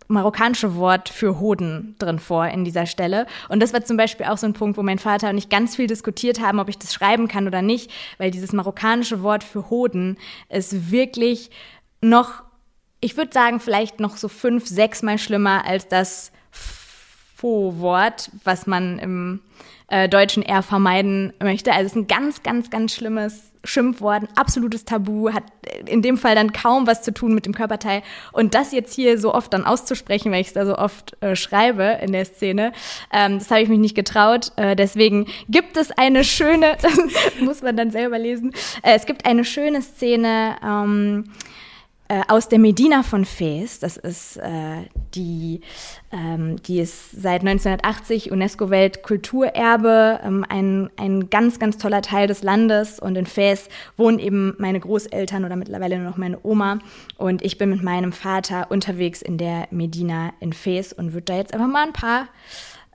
[0.07, 3.25] marokkanische Wort für Hoden drin vor in dieser Stelle.
[3.49, 5.75] Und das war zum Beispiel auch so ein Punkt, wo mein Vater und ich ganz
[5.75, 9.69] viel diskutiert haben, ob ich das schreiben kann oder nicht, weil dieses marokkanische Wort für
[9.69, 10.17] Hoden
[10.49, 11.49] ist wirklich
[12.01, 12.43] noch,
[12.99, 16.31] ich würde sagen, vielleicht noch so fünf, sechs Mal schlimmer als das
[17.35, 19.41] Faux-Wort, was man im
[19.87, 21.71] äh, Deutschen eher vermeiden möchte.
[21.71, 25.43] Also es ist ein ganz, ganz, ganz schlimmes Schimpfwort, ein absolutes Tabu, hat
[25.85, 28.03] in dem Fall dann kaum was zu tun mit dem Körperteil.
[28.31, 31.35] Und das jetzt hier so oft dann auszusprechen, weil ich es da so oft äh,
[31.35, 32.71] schreibe in der Szene,
[33.11, 34.51] ähm, das habe ich mich nicht getraut.
[34.55, 36.97] Äh, deswegen gibt es eine schöne, das
[37.41, 41.25] muss man dann selber lesen, äh, es gibt eine schöne Szene, ähm,
[42.07, 43.79] äh, aus der Medina von Fez.
[43.79, 44.83] Das ist äh,
[45.15, 45.61] die,
[46.11, 52.99] ähm, die ist seit 1980 UNESCO-Weltkulturerbe, ähm, ein, ein ganz, ganz toller Teil des Landes.
[52.99, 56.79] Und in Fez wohnen eben meine Großeltern oder mittlerweile nur noch meine Oma.
[57.17, 61.37] Und ich bin mit meinem Vater unterwegs in der Medina in Fez und würde da
[61.37, 62.27] jetzt einfach mal ein paar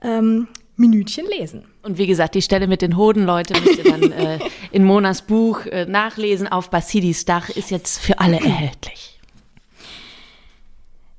[0.01, 0.47] ähm,
[0.77, 1.70] Minütchen lesen.
[1.83, 4.39] Und wie gesagt, die Stelle mit den Hoden, Leute, müsst ihr dann äh,
[4.71, 6.47] in Monas Buch äh, nachlesen.
[6.47, 9.19] Auf Basidis Dach ist jetzt für alle erhältlich.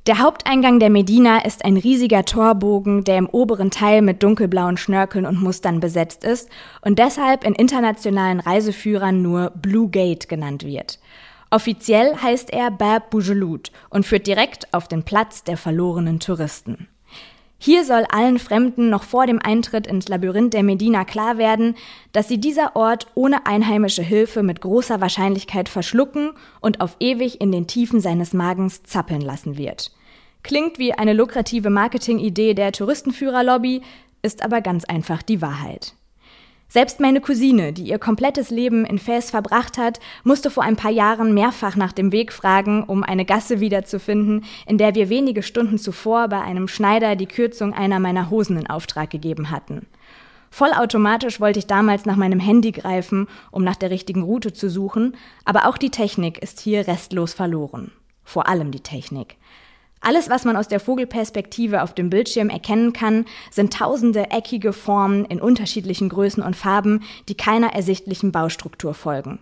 [0.08, 5.26] Der Haupteingang der Medina ist ein riesiger Torbogen, der im oberen Teil mit dunkelblauen Schnörkeln
[5.26, 6.48] und Mustern besetzt ist
[6.80, 10.98] und deshalb in internationalen Reiseführern nur Blue Gate genannt wird.
[11.50, 16.88] Offiziell heißt er Bab Boujeloud und führt direkt auf den Platz der verlorenen Touristen.
[17.64, 21.76] Hier soll allen Fremden noch vor dem Eintritt ins Labyrinth der Medina klar werden,
[22.10, 27.52] dass sie dieser Ort ohne einheimische Hilfe mit großer Wahrscheinlichkeit verschlucken und auf ewig in
[27.52, 29.92] den Tiefen seines Magens zappeln lassen wird.
[30.42, 33.82] Klingt wie eine lukrative Marketingidee der Touristenführerlobby,
[34.22, 35.94] ist aber ganz einfach die Wahrheit.
[36.72, 40.90] Selbst meine Cousine, die ihr komplettes Leben in Fes verbracht hat, musste vor ein paar
[40.90, 45.76] Jahren mehrfach nach dem Weg fragen, um eine Gasse wiederzufinden, in der wir wenige Stunden
[45.76, 49.86] zuvor bei einem Schneider die Kürzung einer meiner Hosen in Auftrag gegeben hatten.
[50.48, 55.14] Vollautomatisch wollte ich damals nach meinem Handy greifen, um nach der richtigen Route zu suchen,
[55.44, 57.92] aber auch die Technik ist hier restlos verloren.
[58.24, 59.36] Vor allem die Technik.
[60.04, 65.24] Alles, was man aus der Vogelperspektive auf dem Bildschirm erkennen kann, sind tausende eckige Formen
[65.24, 69.38] in unterschiedlichen Größen und Farben, die keiner ersichtlichen Baustruktur folgen.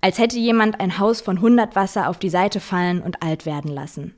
[0.00, 3.72] Als hätte jemand ein Haus von 100 Wasser auf die Seite fallen und alt werden
[3.72, 4.14] lassen.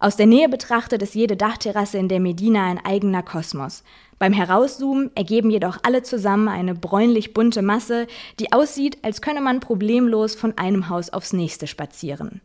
[0.00, 3.84] Aus der Nähe betrachtet ist jede Dachterrasse in der Medina ein eigener Kosmos.
[4.18, 8.08] Beim Herauszoomen ergeben jedoch alle zusammen eine bräunlich bunte Masse,
[8.40, 12.40] die aussieht, als könne man problemlos von einem Haus aufs nächste spazieren.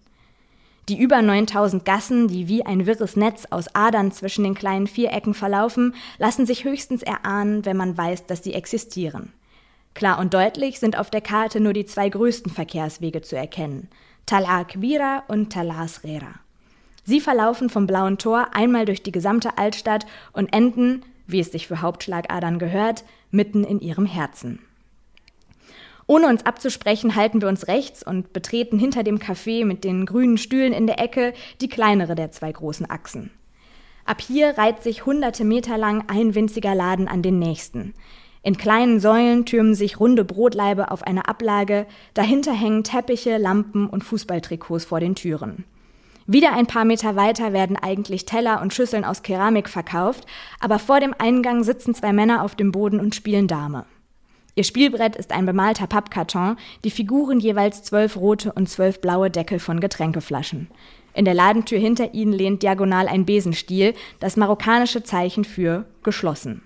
[0.88, 5.34] Die über 9000 Gassen, die wie ein wirres Netz aus Adern zwischen den kleinen Vierecken
[5.34, 9.34] verlaufen, lassen sich höchstens erahnen, wenn man weiß, dass sie existieren.
[9.96, 13.88] Klar und deutlich sind auf der Karte nur die zwei größten Verkehrswege zu erkennen:
[14.28, 16.36] Tal'a Kbira und Tal'a Srera.
[17.04, 21.66] Sie verlaufen vom Blauen Tor einmal durch die gesamte Altstadt und enden, wie es sich
[21.68, 24.60] für Hauptschlagadern gehört, mitten in ihrem Herzen.
[26.08, 30.38] Ohne uns abzusprechen, halten wir uns rechts und betreten hinter dem Café mit den grünen
[30.38, 33.32] Stühlen in der Ecke die kleinere der zwei großen Achsen.
[34.06, 37.96] Ab hier reiht sich hunderte Meter lang ein winziger Laden an den nächsten.
[38.44, 44.04] In kleinen Säulen türmen sich runde Brotlaibe auf eine Ablage, dahinter hängen Teppiche, Lampen und
[44.04, 45.66] Fußballtrikots vor den Türen.
[46.28, 50.28] Wieder ein paar Meter weiter werden eigentlich Teller und Schüsseln aus Keramik verkauft,
[50.60, 53.86] aber vor dem Eingang sitzen zwei Männer auf dem Boden und spielen Dame.
[54.58, 59.60] Ihr Spielbrett ist ein bemalter Pappkarton, die Figuren jeweils zwölf rote und zwölf blaue Deckel
[59.60, 60.70] von Getränkeflaschen.
[61.14, 66.62] In der Ladentür hinter ihnen lehnt diagonal ein Besenstiel, das marokkanische Zeichen für geschlossen.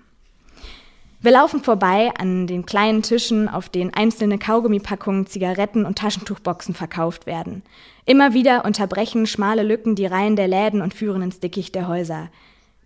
[1.20, 7.26] Wir laufen vorbei an den kleinen Tischen, auf denen einzelne Kaugummipackungen, Zigaretten und Taschentuchboxen verkauft
[7.26, 7.62] werden.
[8.06, 12.30] Immer wieder unterbrechen schmale Lücken die Reihen der Läden und führen ins Dickicht der Häuser.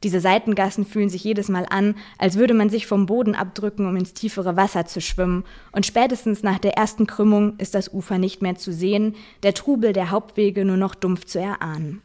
[0.05, 3.97] Diese Seitengassen fühlen sich jedes Mal an, als würde man sich vom Boden abdrücken, um
[3.97, 8.43] ins tiefere Wasser zu schwimmen, und spätestens nach der ersten Krümmung ist das Ufer nicht
[8.43, 12.03] mehr zu sehen, der Trubel der Hauptwege nur noch dumpf zu erahnen.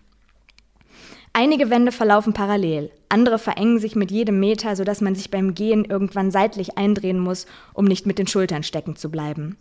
[1.34, 5.84] Einige Wände verlaufen parallel, andere verengen sich mit jedem Meter, sodass man sich beim Gehen
[5.84, 9.58] irgendwann seitlich eindrehen muss, um nicht mit den Schultern stecken zu bleiben.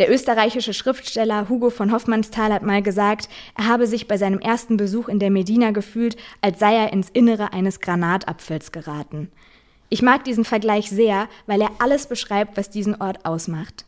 [0.00, 4.78] Der österreichische Schriftsteller Hugo von Hoffmannsthal hat mal gesagt, er habe sich bei seinem ersten
[4.78, 9.30] Besuch in der Medina gefühlt, als sei er ins Innere eines Granatapfels geraten.
[9.90, 13.84] Ich mag diesen Vergleich sehr, weil er alles beschreibt, was diesen Ort ausmacht.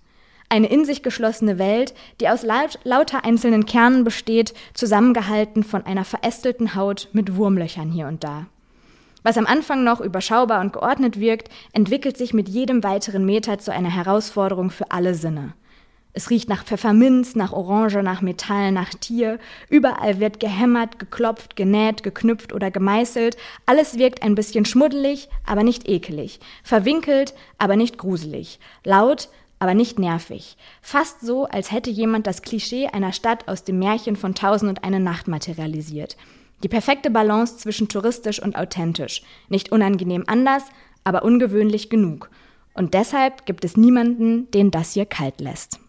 [0.51, 6.05] Eine in sich geschlossene Welt, die aus laut, lauter einzelnen Kernen besteht, zusammengehalten von einer
[6.05, 8.45] verästelten Haut mit Wurmlöchern hier und da.
[9.23, 13.73] Was am Anfang noch überschaubar und geordnet wirkt, entwickelt sich mit jedem weiteren Meter zu
[13.73, 15.55] einer Herausforderung für alle Sinne.
[16.15, 19.39] Es riecht nach Pfefferminz, nach Orange, nach Metall, nach Tier.
[19.71, 23.39] Überall wird gehämmert, geklopft, genäht, geknüpft oder gemeißelt.
[23.65, 26.41] Alles wirkt ein bisschen schmuddelig, aber nicht ekelig.
[26.65, 28.59] Verwinkelt, aber nicht gruselig.
[28.85, 30.59] Laut, aber nicht nervig.
[30.83, 34.85] Fast so, als hätte jemand das Klischee einer Stadt aus dem Märchen von Tausend und
[34.85, 36.19] eine Nacht materialisiert.
[36.63, 39.23] Die perfekte Balance zwischen touristisch und authentisch.
[39.49, 40.65] Nicht unangenehm anders,
[41.05, 42.29] aber ungewöhnlich genug.
[42.75, 45.82] Und deshalb gibt es niemanden, den das hier kalt lässt.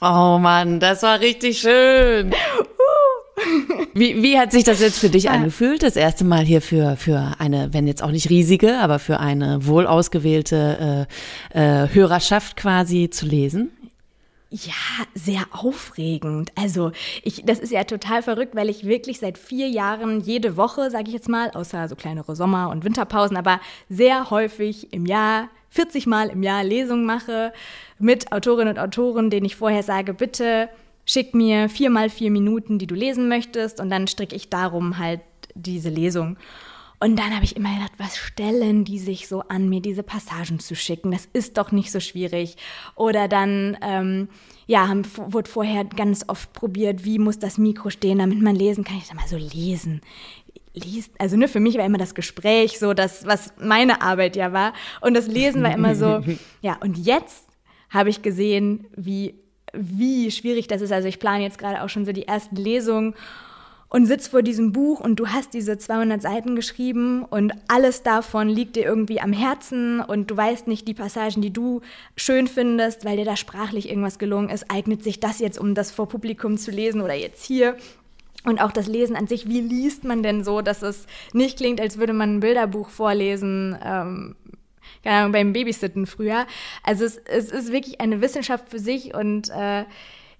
[0.00, 2.32] Oh Mann, das war richtig schön.
[3.94, 7.34] Wie, wie hat sich das jetzt für dich angefühlt, das erste Mal hier für, für
[7.38, 11.06] eine, wenn jetzt auch nicht riesige, aber für eine wohl ausgewählte
[11.54, 13.70] äh, äh, Hörerschaft quasi zu lesen?
[14.50, 14.72] Ja,
[15.14, 16.50] sehr aufregend.
[16.56, 16.90] Also,
[17.22, 21.04] ich, das ist ja total verrückt, weil ich wirklich seit vier Jahren jede Woche, sage
[21.06, 26.06] ich jetzt mal, außer so kleinere Sommer- und Winterpausen, aber sehr häufig im Jahr 40
[26.06, 27.52] Mal im Jahr Lesungen mache
[27.98, 30.68] mit Autorinnen und Autoren, denen ich vorher sage, bitte
[31.06, 34.98] schick mir vier mal vier Minuten, die du lesen möchtest, und dann stricke ich darum
[34.98, 35.20] halt
[35.54, 36.36] diese Lesung.
[37.02, 40.60] Und dann habe ich immer gedacht, was stellen die sich so an, mir diese Passagen
[40.60, 41.10] zu schicken?
[41.12, 42.58] Das ist doch nicht so schwierig.
[42.94, 44.28] Oder dann, ähm,
[44.66, 48.84] ja, haben, wurde vorher ganz oft probiert, wie muss das Mikro stehen, damit man lesen
[48.84, 48.98] kann.
[48.98, 50.02] Ich sag mal so lesen
[50.74, 54.52] liest, also ne, für mich war immer das Gespräch so das, was meine Arbeit ja
[54.52, 54.72] war.
[55.00, 56.22] Und das Lesen war immer so,
[56.62, 57.46] ja, und jetzt
[57.88, 59.34] habe ich gesehen, wie,
[59.72, 60.92] wie schwierig das ist.
[60.92, 63.14] Also ich plane jetzt gerade auch schon so die ersten Lesungen
[63.90, 68.48] und sitz vor diesem Buch und du hast diese 200 Seiten geschrieben und alles davon
[68.48, 71.80] liegt dir irgendwie am Herzen und du weißt nicht die Passagen, die du
[72.14, 75.90] schön findest, weil dir da sprachlich irgendwas gelungen ist, eignet sich das jetzt, um das
[75.90, 77.76] vor Publikum zu lesen oder jetzt hier
[78.44, 81.80] und auch das Lesen an sich, wie liest man denn so, dass es nicht klingt,
[81.80, 84.36] als würde man ein Bilderbuch vorlesen, ähm,
[85.04, 86.46] keine Ahnung, beim Babysitten früher.
[86.82, 89.84] Also es, es ist wirklich eine Wissenschaft für sich und äh,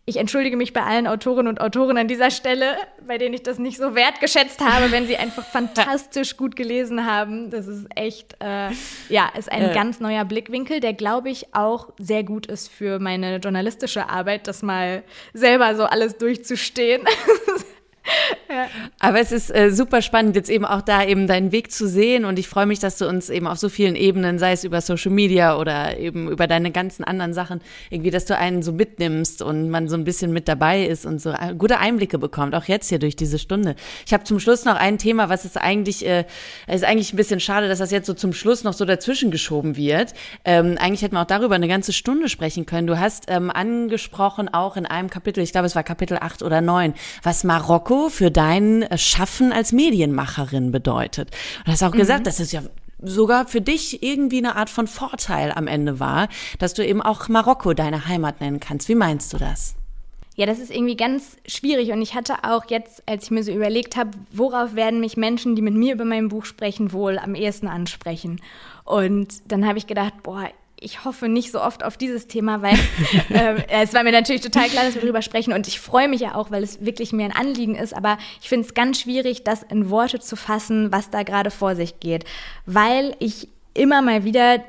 [0.06, 2.76] ich entschuldige mich bei allen Autorinnen und Autoren an dieser Stelle,
[3.06, 7.50] bei denen ich das nicht so wertgeschätzt habe, wenn sie einfach fantastisch gut gelesen haben.
[7.50, 8.70] Das ist echt, äh,
[9.08, 9.74] ja, ist ein äh.
[9.74, 14.62] ganz neuer Blickwinkel, der, glaube ich, auch sehr gut ist für meine journalistische Arbeit, das
[14.62, 17.02] mal selber so alles durchzustehen.
[18.98, 22.24] Aber es ist äh, super spannend, jetzt eben auch da eben deinen Weg zu sehen.
[22.24, 24.80] Und ich freue mich, dass du uns eben auf so vielen Ebenen, sei es über
[24.80, 29.42] Social Media oder eben über deine ganzen anderen Sachen, irgendwie, dass du einen so mitnimmst
[29.42, 32.64] und man so ein bisschen mit dabei ist und so äh, gute Einblicke bekommt, auch
[32.64, 33.76] jetzt hier durch diese Stunde.
[34.06, 36.24] Ich habe zum Schluss noch ein Thema, was ist eigentlich, äh,
[36.66, 39.76] ist eigentlich ein bisschen schade, dass das jetzt so zum Schluss noch so dazwischen geschoben
[39.76, 40.14] wird.
[40.44, 42.86] Ähm, eigentlich hätten wir auch darüber eine ganze Stunde sprechen können.
[42.86, 46.60] Du hast ähm, angesprochen, auch in einem Kapitel, ich glaube, es war Kapitel 8 oder
[46.60, 51.30] 9, was Marokko für dein Schaffen als Medienmacherin bedeutet.
[51.58, 51.98] Und du hast auch mhm.
[51.98, 52.62] gesagt, das ist ja
[53.02, 56.28] sogar für dich irgendwie eine Art von Vorteil am Ende war,
[56.58, 58.88] dass du eben auch Marokko deine Heimat nennen kannst.
[58.88, 59.74] Wie meinst du das?
[60.36, 63.52] Ja, das ist irgendwie ganz schwierig und ich hatte auch jetzt, als ich mir so
[63.52, 67.34] überlegt habe, worauf werden mich Menschen, die mit mir über mein Buch sprechen, wohl am
[67.34, 68.40] ehesten ansprechen.
[68.84, 70.48] Und dann habe ich gedacht, boah,
[70.80, 72.74] ich hoffe nicht so oft auf dieses Thema, weil
[73.28, 76.22] äh, es war mir natürlich total klar, dass wir darüber sprechen und ich freue mich
[76.22, 79.44] ja auch, weil es wirklich mir ein Anliegen ist, aber ich finde es ganz schwierig,
[79.44, 82.24] das in Worte zu fassen, was da gerade vor sich geht,
[82.66, 84.62] weil ich immer mal wieder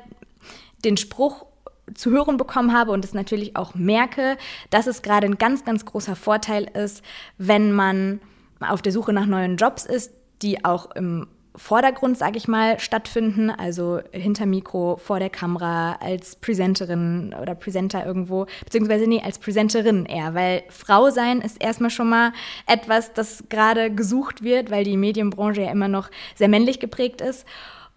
[0.84, 1.46] den Spruch
[1.94, 4.36] zu hören bekommen habe und es natürlich auch merke,
[4.70, 7.02] dass es gerade ein ganz, ganz großer Vorteil ist,
[7.38, 8.20] wenn man
[8.60, 13.50] auf der Suche nach neuen Jobs ist, die auch im Vordergrund, sage ich mal, stattfinden,
[13.50, 20.06] also hinter Mikro, vor der Kamera, als Presenterin oder Presenter irgendwo, beziehungsweise nee, als Presenterin
[20.06, 22.32] eher, weil Frau sein ist erstmal schon mal
[22.66, 27.46] etwas, das gerade gesucht wird, weil die Medienbranche ja immer noch sehr männlich geprägt ist.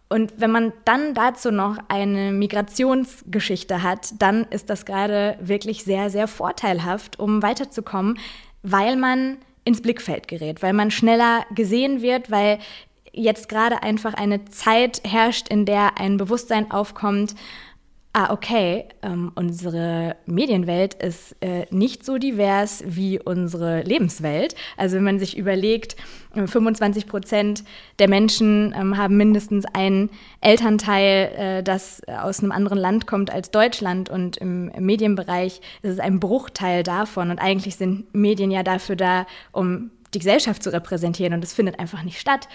[0.09, 6.09] Und wenn man dann dazu noch eine Migrationsgeschichte hat, dann ist das gerade wirklich sehr,
[6.09, 8.19] sehr vorteilhaft, um weiterzukommen,
[8.61, 12.59] weil man ins Blickfeld gerät, weil man schneller gesehen wird, weil
[13.15, 17.35] jetzt gerade einfach eine Zeit herrscht, in der ein Bewusstsein aufkommt,
[18.15, 24.55] ah, okay, ähm, unsere Medienwelt ist äh, nicht so divers wie unsere Lebenswelt.
[24.77, 25.97] Also wenn man sich überlegt,
[26.33, 27.63] 25 äh, Prozent
[27.99, 30.09] der Menschen ähm, haben mindestens einen
[30.39, 35.91] Elternteil, äh, das aus einem anderen Land kommt als Deutschland und im, im Medienbereich ist
[35.91, 40.73] es ein Bruchteil davon und eigentlich sind Medien ja dafür da, um die Gesellschaft zu
[40.73, 42.47] repräsentieren und das findet einfach nicht statt.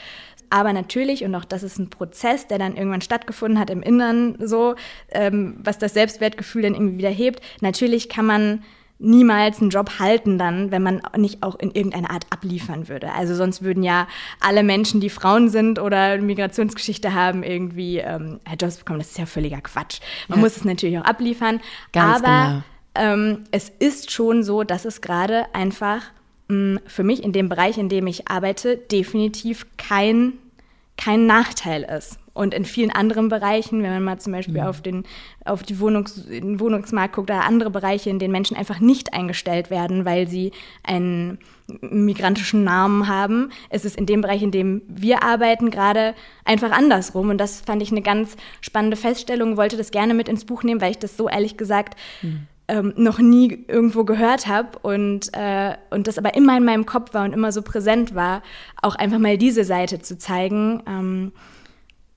[0.50, 4.36] Aber natürlich, und auch das ist ein Prozess, der dann irgendwann stattgefunden hat im Inneren,
[4.44, 4.74] so,
[5.10, 7.40] ähm, was das Selbstwertgefühl dann irgendwie wieder hebt.
[7.60, 8.64] Natürlich kann man
[9.00, 13.12] niemals einen Job halten dann, wenn man nicht auch in irgendeiner Art abliefern würde.
[13.12, 14.06] Also sonst würden ja
[14.40, 18.98] alle Menschen, die Frauen sind oder eine Migrationsgeschichte haben, irgendwie ähm, Jobs bekommen.
[18.98, 20.00] Das ist ja völliger Quatsch.
[20.28, 20.44] Man ja.
[20.44, 21.60] muss es natürlich auch abliefern.
[21.92, 22.62] Ganz aber
[22.94, 23.12] genau.
[23.12, 26.02] ähm, es ist schon so, dass es gerade einfach
[26.86, 30.34] für mich in dem Bereich, in dem ich arbeite, definitiv kein,
[30.96, 32.18] kein Nachteil ist.
[32.32, 34.66] Und in vielen anderen Bereichen, wenn man mal zum Beispiel mhm.
[34.66, 35.04] auf, den,
[35.44, 39.68] auf die Wohnungs-, den Wohnungsmarkt guckt oder andere Bereiche, in denen Menschen einfach nicht eingestellt
[39.68, 40.52] werden, weil sie
[40.84, 41.38] einen
[41.80, 47.30] migrantischen Namen haben, ist es in dem Bereich, in dem wir arbeiten, gerade einfach andersrum.
[47.30, 50.80] Und das fand ich eine ganz spannende Feststellung, wollte das gerne mit ins Buch nehmen,
[50.80, 55.74] weil ich das so ehrlich gesagt mhm ähm, noch nie irgendwo gehört habe und, äh,
[55.90, 58.42] und das aber immer in meinem Kopf war und immer so präsent war,
[58.80, 60.82] auch einfach mal diese Seite zu zeigen.
[60.86, 61.32] Ähm,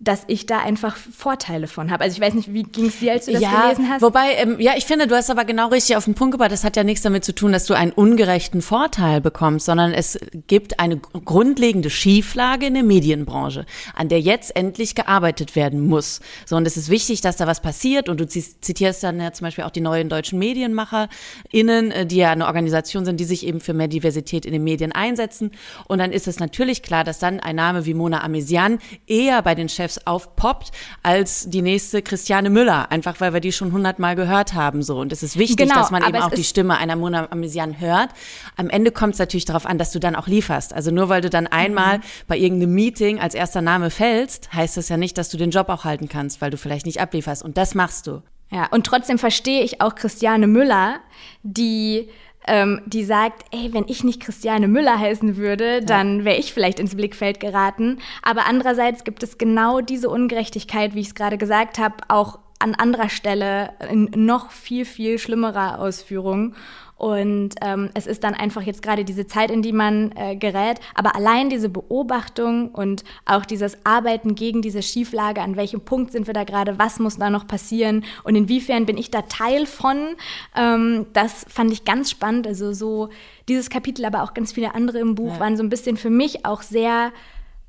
[0.04, 2.04] dass ich da einfach Vorteile von habe.
[2.04, 4.01] Also ich weiß nicht, wie ging es dir, als du das ja, gelesen hast?
[4.01, 6.51] Wobei, ähm, ja, ich finde, du hast aber genau richtig auf den Punkt gebracht.
[6.51, 10.20] Das hat ja nichts damit zu tun, dass du einen ungerechten Vorteil bekommst, sondern es
[10.47, 16.20] gibt eine grundlegende Schieflage in der Medienbranche, an der jetzt endlich gearbeitet werden muss.
[16.45, 18.10] So, und es ist wichtig, dass da was passiert.
[18.10, 22.32] Und du zitierst dann ja zum Beispiel auch die neuen deutschen MedienmacherInnen, äh, die ja
[22.32, 25.51] eine Organisation sind, die sich eben für mehr Diversität in den Medien einsetzen.
[25.88, 29.56] Und dann ist es natürlich klar, dass dann ein Name wie Mona Amesian eher bei
[29.56, 30.72] den Chefs Chefs aufpoppt
[31.02, 34.84] als die nächste Christiane Müller, einfach weil wir die schon hundertmal gehört haben.
[34.84, 35.00] So.
[35.00, 38.10] Und es ist wichtig, genau, dass man eben auch die Stimme einer Mona Amesian hört.
[38.58, 40.74] Am Ende kommt es natürlich darauf an, dass du dann auch lieferst.
[40.74, 42.04] Also nur weil du dann einmal mhm.
[42.28, 45.70] bei irgendeinem Meeting als erster Name fällst, heißt das ja nicht, dass du den Job
[45.70, 47.44] auch halten kannst, weil du vielleicht nicht ablieferst.
[47.44, 48.22] Und das machst du.
[48.52, 51.00] Ja, und trotzdem verstehe ich auch Christiane Müller,
[51.41, 52.10] die
[52.48, 56.80] ähm, die sagt, ey, wenn ich nicht Christiane Müller heißen würde, dann wäre ich vielleicht
[56.80, 58.00] ins Blickfeld geraten.
[58.22, 62.76] Aber andererseits gibt es genau diese Ungerechtigkeit, wie ich es gerade gesagt habe, auch an
[62.76, 66.56] anderer Stelle in noch viel, viel schlimmerer Ausführung.
[67.04, 70.80] Und ähm, es ist dann einfach jetzt gerade diese Zeit, in die man äh, gerät.
[70.95, 76.28] Aber allein diese Beobachtung und auch dieses Arbeiten gegen diese Schieflage, an welchem Punkt sind
[76.28, 80.16] wir da gerade, was muss da noch passieren und inwiefern bin ich da Teil von,
[80.56, 82.47] ähm, das fand ich ganz spannend.
[82.47, 83.10] Also so
[83.49, 85.39] dieses Kapitel, aber auch ganz viele andere im Buch ja.
[85.41, 87.12] waren so ein bisschen für mich auch sehr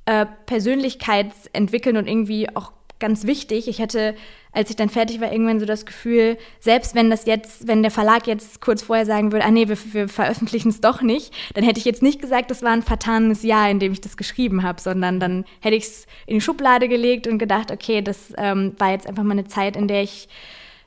[0.06, 2.70] äh, persönlichkeitsentwickelnd und irgendwie auch
[3.00, 3.66] ganz wichtig.
[3.66, 4.14] Ich hatte,
[4.54, 7.90] als ich dann fertig war, irgendwann so das Gefühl, selbst wenn das jetzt, wenn der
[7.90, 11.64] Verlag jetzt kurz vorher sagen würde, ah nee, wir, wir veröffentlichen es doch nicht, dann
[11.64, 14.62] hätte ich jetzt nicht gesagt, das war ein vertanes Jahr, in dem ich das geschrieben
[14.62, 18.74] habe, sondern dann hätte ich es in die Schublade gelegt und gedacht, okay, das ähm,
[18.78, 20.28] war jetzt einfach mal eine Zeit, in der ich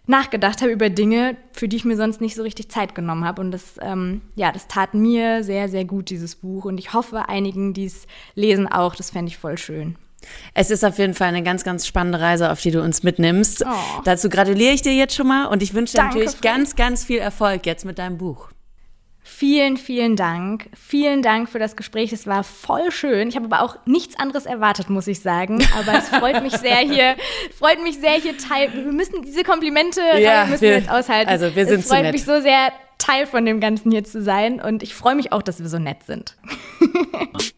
[0.07, 3.41] nachgedacht habe über Dinge, für die ich mir sonst nicht so richtig Zeit genommen habe.
[3.41, 6.65] Und das, ähm, ja, das tat mir sehr, sehr gut, dieses Buch.
[6.65, 8.95] Und ich hoffe, einigen, die es lesen, auch.
[8.95, 9.97] Das fände ich voll schön.
[10.53, 13.63] Es ist auf jeden Fall eine ganz, ganz spannende Reise, auf die du uns mitnimmst.
[13.65, 14.01] Oh.
[14.03, 17.03] Dazu gratuliere ich dir jetzt schon mal und ich wünsche dir Danke natürlich ganz, ganz
[17.03, 18.49] viel Erfolg jetzt mit deinem Buch.
[19.29, 20.69] Vielen, vielen Dank.
[20.73, 22.13] Vielen Dank für das Gespräch.
[22.13, 23.27] Es war voll schön.
[23.27, 25.63] Ich habe aber auch nichts anderes erwartet, muss ich sagen.
[25.77, 27.15] Aber es freut mich sehr hier,
[27.59, 28.73] freut mich sehr hier Teil.
[28.73, 31.29] Wir müssen diese Komplimente ja, müssen wir, jetzt aushalten.
[31.29, 32.13] Also wir sind es freut nett.
[32.13, 34.59] mich so sehr, Teil von dem Ganzen hier zu sein.
[34.59, 36.35] Und ich freue mich auch, dass wir so nett sind.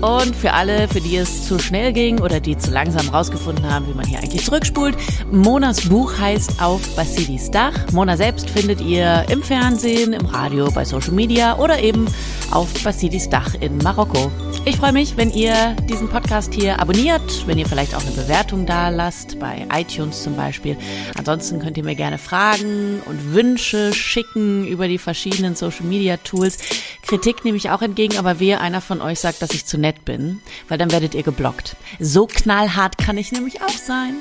[0.00, 3.88] Und für alle, für die es zu schnell ging oder die zu langsam rausgefunden haben,
[3.88, 4.96] wie man hier eigentlich zurückspult,
[5.32, 7.74] Monas Buch heißt Auf Basilis Dach.
[7.92, 12.06] Mona selbst findet ihr im Fernsehen, im Radio, bei Social Media oder eben
[12.52, 14.30] auf Basilis Dach in Marokko.
[14.64, 18.66] Ich freue mich, wenn ihr diesen Podcast hier abonniert, wenn ihr vielleicht auch eine Bewertung
[18.66, 20.76] da lasst, bei iTunes zum Beispiel.
[21.16, 26.58] Ansonsten könnt ihr mir gerne Fragen und Wünsche schicken über die verschiedenen Social Media Tools.
[27.02, 30.04] Kritik nehme ich auch entgegen, aber wer einer von euch sagt, dass ich zu nett
[30.04, 31.76] bin, weil dann werdet ihr geblockt.
[31.98, 34.16] So knallhart kann ich nämlich auch sein.